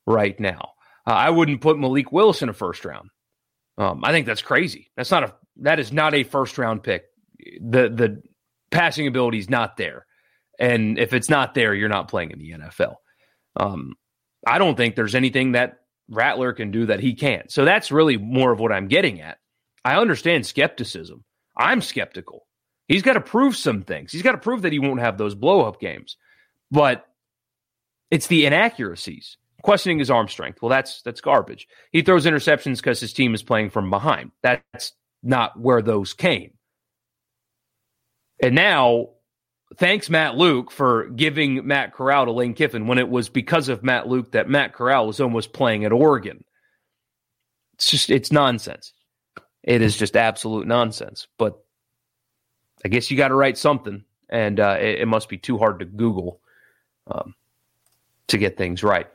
right 0.05 0.37
now. 0.39 0.71
Uh, 1.05 1.11
I 1.11 1.29
wouldn't 1.29 1.61
put 1.61 1.77
Malik 1.77 2.11
Willis 2.11 2.41
in 2.41 2.49
a 2.49 2.53
first 2.53 2.83
round. 2.83 3.09
Um, 3.77 4.03
I 4.03 4.11
think 4.11 4.25
that's 4.25 4.41
crazy. 4.41 4.89
That's 4.97 5.11
not 5.11 5.23
a 5.23 5.35
that 5.57 5.79
is 5.79 5.91
not 5.91 6.13
a 6.13 6.23
first 6.23 6.57
round 6.57 6.83
pick. 6.83 7.05
The 7.61 7.89
the 7.89 8.21
passing 8.71 9.07
ability 9.07 9.39
is 9.39 9.49
not 9.49 9.77
there, 9.77 10.05
and 10.59 10.97
if 10.97 11.13
it's 11.13 11.29
not 11.29 11.53
there, 11.53 11.73
you're 11.73 11.89
not 11.89 12.07
playing 12.07 12.31
in 12.31 12.39
the 12.39 12.51
NFL. 12.51 12.95
Um, 13.55 13.95
I 14.45 14.57
don't 14.57 14.75
think 14.75 14.95
there's 14.95 15.15
anything 15.15 15.53
that 15.53 15.79
Rattler 16.09 16.53
can 16.53 16.71
do 16.71 16.85
that 16.85 16.99
he 16.99 17.13
can't. 17.13 17.51
So 17.51 17.65
that's 17.65 17.91
really 17.91 18.17
more 18.17 18.51
of 18.51 18.59
what 18.59 18.71
I'm 18.71 18.87
getting 18.87 19.21
at. 19.21 19.37
I 19.83 19.97
understand 19.97 20.45
skepticism. 20.45 21.23
I'm 21.57 21.81
skeptical. 21.81 22.45
He's 22.87 23.01
got 23.01 23.13
to 23.13 23.21
prove 23.21 23.55
some 23.55 23.83
things. 23.83 24.11
He's 24.11 24.21
got 24.21 24.33
to 24.33 24.37
prove 24.37 24.61
that 24.61 24.71
he 24.71 24.79
won't 24.79 25.01
have 25.01 25.17
those 25.17 25.35
blow 25.35 25.61
up 25.61 25.79
games. 25.79 26.17
But 26.71 27.05
it's 28.11 28.27
the 28.27 28.45
inaccuracies. 28.45 29.37
Questioning 29.63 29.99
his 29.99 30.11
arm 30.11 30.27
strength. 30.27 30.61
Well, 30.61 30.69
that's 30.69 31.01
that's 31.01 31.19
garbage. 31.19 31.67
He 31.91 32.01
throws 32.01 32.25
interceptions 32.25 32.77
because 32.77 32.99
his 32.99 33.11
team 33.11 33.33
is 33.33 33.43
playing 33.43 33.71
from 33.71 33.89
behind. 33.89 34.31
That's 34.43 34.93
not 35.23 35.59
where 35.59 35.81
those 35.81 36.13
came. 36.13 36.51
And 38.39 38.55
now, 38.55 39.09
thanks 39.77 40.09
Matt 40.09 40.35
Luke 40.35 40.71
for 40.71 41.09
giving 41.09 41.65
Matt 41.65 41.93
Corral 41.93 42.25
to 42.25 42.31
Lane 42.31 42.53
Kiffin 42.53 42.87
when 42.87 42.97
it 42.97 43.09
was 43.09 43.29
because 43.29 43.69
of 43.69 43.83
Matt 43.83 44.07
Luke 44.07 44.31
that 44.31 44.49
Matt 44.49 44.73
Corral 44.73 45.07
was 45.07 45.19
almost 45.19 45.53
playing 45.53 45.85
at 45.85 45.91
Oregon. 45.91 46.43
It's 47.75 47.89
just 47.89 48.09
it's 48.09 48.31
nonsense. 48.31 48.93
It 49.63 49.81
is 49.81 49.97
just 49.97 50.15
absolute 50.15 50.67
nonsense. 50.67 51.27
But 51.37 51.63
I 52.85 52.87
guess 52.87 53.11
you 53.11 53.17
got 53.17 53.29
to 53.29 53.35
write 53.35 53.57
something, 53.57 54.03
and 54.29 54.59
uh, 54.59 54.77
it, 54.79 55.01
it, 55.01 55.07
must 55.07 55.29
be 55.29 55.37
too 55.37 55.57
hard 55.57 55.79
to 55.79 55.85
Google 55.85 56.39
um, 57.07 57.35
to 58.27 58.37
get 58.37 58.57
things 58.57 58.83
right. 58.83 59.07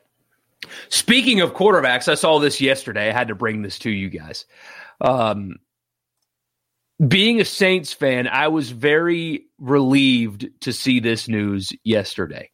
Speaking 0.90 1.40
of 1.40 1.54
quarterbacks, 1.54 2.06
I 2.08 2.14
saw 2.14 2.38
this 2.38 2.60
yesterday. 2.60 3.08
I 3.08 3.12
had 3.12 3.28
to 3.28 3.34
bring 3.34 3.62
this 3.62 3.78
to 3.80 3.90
you 3.90 4.10
guys. 4.10 4.46
Um, 5.00 5.56
being 7.06 7.40
a 7.40 7.44
Saints 7.44 7.92
fan, 7.92 8.28
I 8.28 8.48
was 8.48 8.70
very 8.70 9.46
relieved 9.58 10.48
to 10.60 10.72
see 10.72 11.00
this 11.00 11.28
news 11.28 11.72
yesterday. 11.84 12.50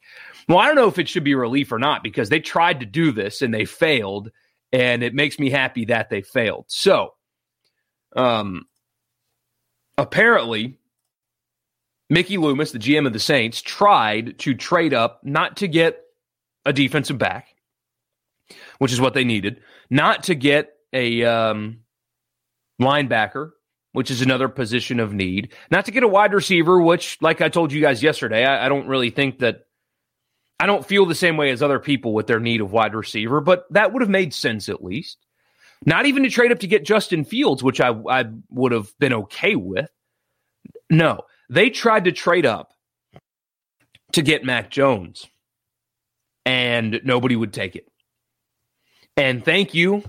Well, 0.48 0.58
I 0.58 0.66
don't 0.66 0.76
know 0.76 0.88
if 0.88 0.98
it 0.98 1.08
should 1.08 1.24
be 1.24 1.34
relief 1.34 1.72
or 1.72 1.78
not 1.78 2.02
because 2.02 2.30
they 2.30 2.40
tried 2.40 2.80
to 2.80 2.86
do 2.86 3.12
this 3.12 3.42
and 3.42 3.52
they 3.52 3.66
failed, 3.66 4.30
and 4.72 5.02
it 5.02 5.14
makes 5.14 5.38
me 5.38 5.50
happy 5.50 5.86
that 5.86 6.08
they 6.08 6.22
failed. 6.22 6.64
So, 6.68 7.14
um, 8.16 8.64
apparently, 9.98 10.78
Mickey 12.08 12.38
Loomis, 12.38 12.72
the 12.72 12.78
GM 12.78 13.06
of 13.06 13.12
the 13.12 13.18
Saints, 13.18 13.60
tried 13.60 14.38
to 14.40 14.54
trade 14.54 14.94
up 14.94 15.20
not 15.22 15.58
to 15.58 15.68
get 15.68 16.00
a 16.64 16.72
defensive 16.72 17.18
back, 17.18 17.48
which 18.78 18.92
is 18.92 19.00
what 19.00 19.12
they 19.12 19.24
needed, 19.24 19.60
not 19.90 20.24
to 20.24 20.34
get 20.34 20.72
a 20.94 21.24
um, 21.24 21.80
linebacker, 22.80 23.50
which 23.98 24.12
is 24.12 24.22
another 24.22 24.46
position 24.46 25.00
of 25.00 25.12
need, 25.12 25.52
not 25.72 25.84
to 25.86 25.90
get 25.90 26.04
a 26.04 26.08
wide 26.08 26.32
receiver, 26.32 26.80
which, 26.80 27.18
like 27.20 27.40
I 27.40 27.48
told 27.48 27.72
you 27.72 27.80
guys 27.80 28.00
yesterday, 28.00 28.44
I, 28.44 28.66
I 28.66 28.68
don't 28.68 28.86
really 28.86 29.10
think 29.10 29.40
that. 29.40 29.64
I 30.60 30.66
don't 30.66 30.86
feel 30.86 31.04
the 31.04 31.16
same 31.16 31.36
way 31.36 31.50
as 31.50 31.64
other 31.64 31.80
people 31.80 32.14
with 32.14 32.28
their 32.28 32.38
need 32.38 32.60
of 32.60 32.70
wide 32.70 32.94
receiver, 32.94 33.40
but 33.40 33.64
that 33.70 33.92
would 33.92 34.02
have 34.02 34.08
made 34.08 34.32
sense 34.32 34.68
at 34.68 34.84
least. 34.84 35.18
Not 35.84 36.06
even 36.06 36.22
to 36.22 36.30
trade 36.30 36.52
up 36.52 36.60
to 36.60 36.68
get 36.68 36.84
Justin 36.84 37.24
Fields, 37.24 37.60
which 37.60 37.80
I, 37.80 37.90
I 37.90 38.26
would 38.50 38.70
have 38.70 38.96
been 39.00 39.14
okay 39.14 39.56
with. 39.56 39.90
No, 40.88 41.22
they 41.50 41.68
tried 41.68 42.04
to 42.04 42.12
trade 42.12 42.46
up 42.46 42.70
to 44.12 44.22
get 44.22 44.44
Mac 44.44 44.70
Jones, 44.70 45.26
and 46.46 47.00
nobody 47.02 47.34
would 47.34 47.52
take 47.52 47.74
it. 47.74 47.88
And 49.16 49.44
thank 49.44 49.74
you, 49.74 50.04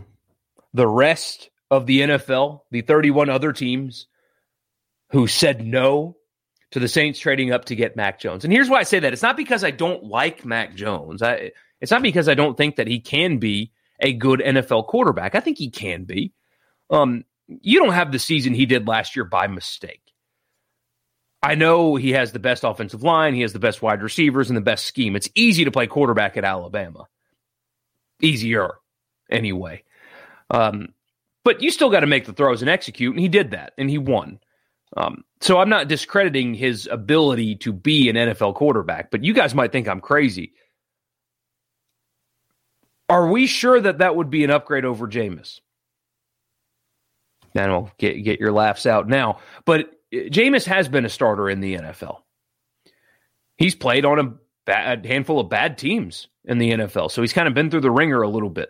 the 0.75 0.87
rest 0.87 1.49
of 1.71 1.85
the 1.85 2.01
NFL, 2.01 2.61
the 2.71 2.81
31 2.81 3.29
other 3.29 3.53
teams 3.53 4.07
who 5.11 5.27
said 5.27 5.65
no 5.65 6.17
to 6.71 6.79
the 6.79 6.87
Saints 6.87 7.19
trading 7.19 7.51
up 7.51 7.65
to 7.65 7.75
get 7.75 7.95
Mac 7.95 8.19
Jones. 8.19 8.43
And 8.43 8.53
here's 8.53 8.69
why 8.69 8.79
I 8.79 8.83
say 8.83 8.99
that. 8.99 9.13
It's 9.13 9.21
not 9.21 9.37
because 9.37 9.63
I 9.63 9.71
don't 9.71 10.03
like 10.03 10.45
Mac 10.45 10.75
Jones. 10.75 11.21
I, 11.21 11.51
it's 11.81 11.91
not 11.91 12.01
because 12.01 12.29
I 12.29 12.35
don't 12.35 12.57
think 12.57 12.75
that 12.75 12.87
he 12.87 12.99
can 12.99 13.37
be 13.37 13.71
a 13.99 14.13
good 14.13 14.39
NFL 14.39 14.87
quarterback. 14.87 15.35
I 15.35 15.39
think 15.39 15.57
he 15.57 15.69
can 15.69 16.03
be. 16.03 16.33
Um, 16.89 17.25
you 17.47 17.79
don't 17.79 17.93
have 17.93 18.11
the 18.11 18.19
season 18.19 18.53
he 18.53 18.65
did 18.65 18.87
last 18.87 19.15
year 19.15 19.25
by 19.25 19.47
mistake. 19.47 20.01
I 21.41 21.55
know 21.55 21.95
he 21.95 22.11
has 22.11 22.31
the 22.31 22.39
best 22.39 22.63
offensive 22.63 23.01
line, 23.01 23.33
he 23.33 23.41
has 23.41 23.53
the 23.53 23.59
best 23.59 23.81
wide 23.81 24.03
receivers, 24.03 24.49
and 24.49 24.57
the 24.57 24.61
best 24.61 24.85
scheme. 24.85 25.15
It's 25.15 25.29
easy 25.35 25.65
to 25.65 25.71
play 25.71 25.87
quarterback 25.87 26.35
at 26.35 26.43
Alabama. 26.43 27.07
Easier, 28.21 28.73
anyway. 29.29 29.83
Um, 30.49 30.89
but 31.49 31.63
you 31.63 31.71
still 31.71 31.89
got 31.89 32.01
to 32.01 32.05
make 32.05 32.25
the 32.25 32.33
throws 32.33 32.61
and 32.61 32.69
execute, 32.69 33.11
and 33.11 33.19
he 33.19 33.27
did 33.27 33.49
that, 33.49 33.73
and 33.75 33.89
he 33.89 33.97
won. 33.97 34.39
Um, 34.95 35.23
so 35.41 35.57
I'm 35.57 35.67
not 35.67 35.87
discrediting 35.87 36.53
his 36.53 36.87
ability 36.91 37.55
to 37.55 37.73
be 37.73 38.07
an 38.07 38.15
NFL 38.15 38.53
quarterback, 38.53 39.09
but 39.09 39.23
you 39.23 39.33
guys 39.33 39.55
might 39.55 39.71
think 39.71 39.87
I'm 39.87 39.99
crazy. 39.99 40.53
Are 43.09 43.31
we 43.31 43.47
sure 43.47 43.81
that 43.81 43.97
that 43.97 44.15
would 44.15 44.29
be 44.29 44.43
an 44.43 44.51
upgrade 44.51 44.85
over 44.85 45.07
Jameis? 45.07 45.59
I 47.55 47.65
don't 47.65 47.97
get 47.97 48.23
get 48.23 48.39
your 48.39 48.51
laughs 48.51 48.85
out 48.85 49.07
now, 49.07 49.39
but 49.65 49.89
Jameis 50.13 50.65
has 50.65 50.87
been 50.87 51.05
a 51.05 51.09
starter 51.09 51.49
in 51.49 51.61
the 51.61 51.77
NFL. 51.77 52.19
He's 53.57 53.73
played 53.73 54.05
on 54.05 54.19
a, 54.19 54.33
bad, 54.67 55.03
a 55.03 55.07
handful 55.07 55.39
of 55.39 55.49
bad 55.49 55.79
teams 55.79 56.27
in 56.45 56.59
the 56.59 56.73
NFL, 56.73 57.09
so 57.09 57.21
he's 57.21 57.33
kind 57.33 57.47
of 57.47 57.55
been 57.55 57.71
through 57.71 57.81
the 57.81 57.89
ringer 57.89 58.21
a 58.21 58.29
little 58.29 58.51
bit. 58.51 58.69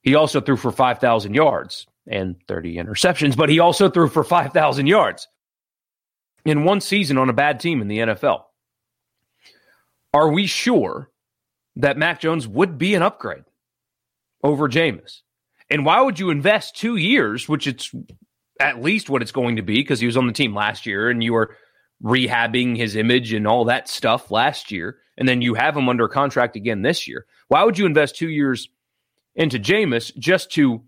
He 0.00 0.14
also 0.14 0.40
threw 0.40 0.56
for 0.56 0.72
5,000 0.72 1.34
yards 1.34 1.86
and 2.08 2.36
30 2.48 2.76
interceptions, 2.76 3.36
but 3.36 3.48
he 3.48 3.58
also 3.58 3.88
threw 3.88 4.08
for 4.08 4.24
5,000 4.24 4.86
yards 4.86 5.28
in 6.44 6.64
one 6.64 6.80
season 6.80 7.18
on 7.18 7.28
a 7.28 7.34
bad 7.34 7.60
team 7.60 7.82
in 7.82 7.88
the 7.88 7.98
NFL. 7.98 8.42
Are 10.14 10.30
we 10.30 10.46
sure 10.46 11.10
that 11.76 11.98
Mac 11.98 12.20
Jones 12.20 12.48
would 12.48 12.78
be 12.78 12.94
an 12.94 13.02
upgrade 13.02 13.44
over 14.42 14.68
Jameis? 14.68 15.20
And 15.70 15.84
why 15.84 16.00
would 16.00 16.18
you 16.18 16.30
invest 16.30 16.76
two 16.76 16.96
years, 16.96 17.48
which 17.48 17.66
it's 17.66 17.94
at 18.58 18.82
least 18.82 19.10
what 19.10 19.22
it's 19.22 19.32
going 19.32 19.56
to 19.56 19.62
be 19.62 19.74
because 19.74 20.00
he 20.00 20.06
was 20.06 20.16
on 20.16 20.26
the 20.26 20.32
team 20.32 20.54
last 20.54 20.86
year 20.86 21.10
and 21.10 21.22
you 21.22 21.34
were 21.34 21.56
rehabbing 22.02 22.76
his 22.76 22.96
image 22.96 23.32
and 23.32 23.46
all 23.46 23.66
that 23.66 23.88
stuff 23.88 24.30
last 24.30 24.70
year. 24.70 24.98
And 25.16 25.28
then 25.28 25.42
you 25.42 25.54
have 25.54 25.76
him 25.76 25.88
under 25.88 26.08
contract 26.08 26.56
again 26.56 26.82
this 26.82 27.06
year. 27.06 27.26
Why 27.48 27.64
would 27.64 27.78
you 27.78 27.86
invest 27.86 28.16
two 28.16 28.28
years 28.28 28.68
into 29.34 29.58
Jameis 29.58 30.16
just 30.16 30.50
to 30.52 30.82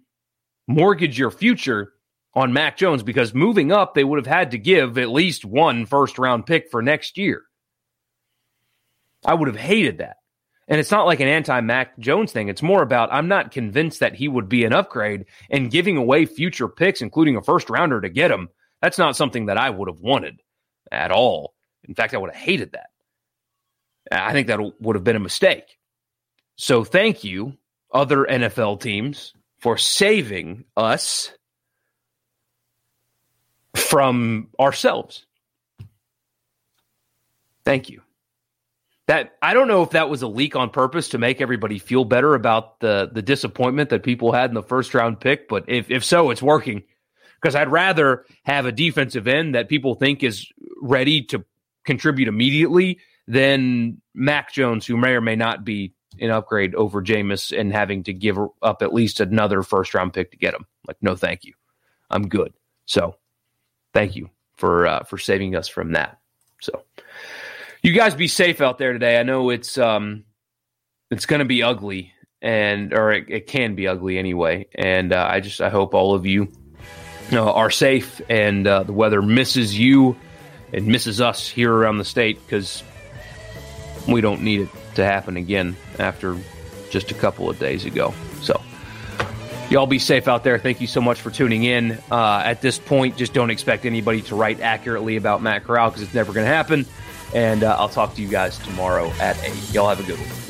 mortgage 0.71 1.19
your 1.19 1.31
future 1.31 1.93
on 2.35 2.53
Mac 2.53 2.77
Jones? 2.77 3.03
Because 3.03 3.35
moving 3.35 3.73
up, 3.73 3.95
they 3.95 4.05
would 4.05 4.19
have 4.19 4.27
had 4.33 4.53
to 4.53 4.59
give 4.59 4.99
at 4.99 5.11
least 5.11 5.45
one 5.45 5.87
first 5.87 6.19
round 6.19 6.47
pick 6.47 6.71
for 6.71 6.83
next 6.83 7.19
year. 7.19 7.43
I 9.25 9.35
would 9.35 9.49
have 9.49 9.57
hated 9.57 9.99
that. 9.99 10.17
And 10.69 10.79
it's 10.79 10.93
not 10.93 11.07
like 11.07 11.19
an 11.19 11.29
anti 11.29 11.61
Mac 11.61 11.99
Jones 11.99 12.31
thing. 12.31 12.49
It's 12.49 12.63
more 12.63 12.83
about 12.83 13.13
I'm 13.13 13.27
not 13.27 13.51
convinced 13.51 14.01
that 14.01 14.15
he 14.15 14.29
would 14.29 14.49
be 14.49 14.65
an 14.65 14.73
upgrade 14.73 15.27
and 15.51 15.71
giving 15.71 15.97
away 15.97 16.27
future 16.27 16.69
picks, 16.69 17.03
including 17.03 17.37
a 17.37 17.43
first 17.43 17.69
rounder 17.69 18.01
to 18.01 18.09
get 18.09 18.31
him. 18.31 18.49
That's 18.81 18.99
not 18.99 19.17
something 19.17 19.47
that 19.47 19.59
I 19.59 19.69
would 19.69 19.89
have 19.89 20.01
wanted 20.01 20.41
at 20.93 21.11
all. 21.11 21.55
In 21.85 21.95
fact, 21.95 22.15
I 22.15 22.19
would 22.19 22.31
have 22.33 22.41
hated 22.41 22.73
that. 22.73 22.91
I 24.13 24.33
think 24.33 24.47
that 24.47 24.61
would 24.81 24.97
have 24.97 25.05
been 25.05 25.17
a 25.17 25.21
mistake. 25.21 25.65
So 26.57 26.85
thank 26.85 27.25
you, 27.25 27.55
other 27.93 28.25
NFL 28.25 28.81
teams, 28.81 29.35
for 29.61 29.77
saving 29.77 30.65
us 30.77 31.33
from 33.77 34.49
ourselves. 34.59 35.27
Thank 37.65 37.91
you 37.91 38.03
that 39.11 39.37
I 39.43 39.55
don't 39.55 39.67
know 39.67 39.83
if 39.83 39.91
that 39.91 40.09
was 40.09 40.23
a 40.23 40.29
leak 40.29 40.55
on 40.55 40.71
purpose 40.71 41.09
to 41.09 41.19
make 41.19 41.41
everybody 41.41 41.81
feel 41.81 42.05
better 42.05 42.37
about 42.37 42.79
the 42.79 43.11
the 43.13 43.23
disappointment 43.23 43.91
that 43.91 44.05
people 44.05 44.31
had 44.31 44.53
in 44.53 44.55
the 44.55 44.63
first 44.63 44.95
round 44.95 45.19
pick, 45.19 45.49
but 45.49 45.65
if 45.67 45.91
if 45.91 46.05
so, 46.05 46.31
it's 46.31 46.41
working. 46.41 46.85
Because 47.35 47.57
I'd 47.57 47.73
rather 47.73 48.25
have 48.45 48.67
a 48.67 48.73
defensive 48.73 49.27
end 49.27 49.57
that 49.57 49.69
people 49.69 49.97
think 49.97 50.23
is 50.23 50.47
ready 50.81 51.23
to 51.23 51.45
contribute 51.85 52.29
immediately 52.29 53.01
than 53.27 54.01
Mac 54.15 54.53
Jones, 54.53 54.87
who 54.87 54.97
may 54.97 55.17
or 55.17 55.21
may 55.21 55.35
not 55.35 55.65
be 55.65 55.93
an 56.21 56.31
upgrade 56.31 56.75
over 56.75 57.03
Jameis 57.03 57.59
and 57.59 57.73
having 57.73 58.05
to 58.05 58.13
give 58.13 58.39
up 58.63 58.83
at 58.83 58.93
least 58.93 59.21
another 59.21 59.63
first 59.63 59.95
round 59.95 60.13
pick 60.13 60.31
to 60.31 60.37
get 60.37 60.55
him. 60.55 60.67
Like, 60.87 60.99
no, 61.01 61.17
thank 61.17 61.45
you. 61.45 61.55
I'm 62.11 62.29
good. 62.29 62.53
So, 62.87 63.17
thank 63.93 64.17
you 64.17 64.31
for 64.57 64.87
uh, 64.87 65.05
for 65.05 65.19
saving 65.19 65.57
us 65.57 65.69
from 65.69 65.93
that. 65.93 66.19
So, 66.61 66.83
you 67.83 67.93
guys 67.93 68.15
be 68.15 68.29
safe 68.29 68.61
out 68.61 68.79
there 68.79 68.93
today. 68.93 69.19
I 69.19 69.23
know 69.23 69.51
it's 69.51 69.79
um 69.79 70.25
it's 71.11 71.27
going 71.27 71.41
to 71.41 71.45
be 71.45 71.63
ugly 71.63 72.13
and 72.43 72.93
or 72.93 73.13
it, 73.13 73.27
it 73.29 73.47
can 73.47 73.75
be 73.75 73.89
ugly 73.89 74.19
anyway. 74.19 74.67
And 74.75 75.13
uh, 75.13 75.27
I 75.29 75.41
just 75.41 75.61
I 75.61 75.71
hope 75.71 75.95
all 75.95 76.15
of 76.15 76.27
you 76.27 76.49
uh, 77.33 77.53
are 77.53 77.71
safe 77.71 78.21
and 78.29 78.67
uh, 78.67 78.83
the 78.83 78.93
weather 78.93 79.23
misses 79.23 79.77
you 79.79 80.17
and 80.73 80.87
misses 80.87 81.21
us 81.21 81.49
here 81.49 81.73
around 81.73 81.99
the 81.99 82.05
state 82.05 82.41
because 82.45 82.83
we 84.09 84.21
don't 84.21 84.43
need 84.43 84.61
it 84.63 84.69
to 84.95 85.05
happen 85.05 85.37
again 85.37 85.77
after 85.99 86.37
just 86.91 87.11
a 87.11 87.15
couple 87.15 87.49
of 87.49 87.59
days 87.59 87.85
ago. 87.85 88.15
So. 88.43 88.61
Y'all 89.71 89.87
be 89.87 90.01
safe 90.01 90.27
out 90.27 90.43
there. 90.43 90.59
Thank 90.59 90.81
you 90.81 90.89
so 90.89 91.01
much 91.01 91.21
for 91.21 91.31
tuning 91.31 91.63
in. 91.63 91.93
Uh, 92.11 92.43
at 92.45 92.61
this 92.61 92.77
point, 92.77 93.17
just 93.17 93.33
don't 93.33 93.51
expect 93.51 93.87
anybody 93.87 94.21
to 94.23 94.35
write 94.35 94.61
accurately 94.61 95.15
about 95.15 95.43
Matt 95.43 95.63
Corral 95.63 95.91
because 95.91 96.03
it's 96.03 96.15
never 96.15 96.33
going 96.33 96.45
to 96.45 96.53
happen. 96.53 96.87
And 97.33 97.63
uh, 97.63 97.77
I'll 97.79 97.89
talk 97.89 98.17
to 98.17 98.23
you 98.23 98.27
guys 98.27 98.59
tomorrow 98.59 99.13
at 99.21 99.41
8. 99.45 99.73
Y'all 99.73 99.89
have 99.89 100.01
a 100.01 100.03
good 100.03 100.19
one. 100.19 100.50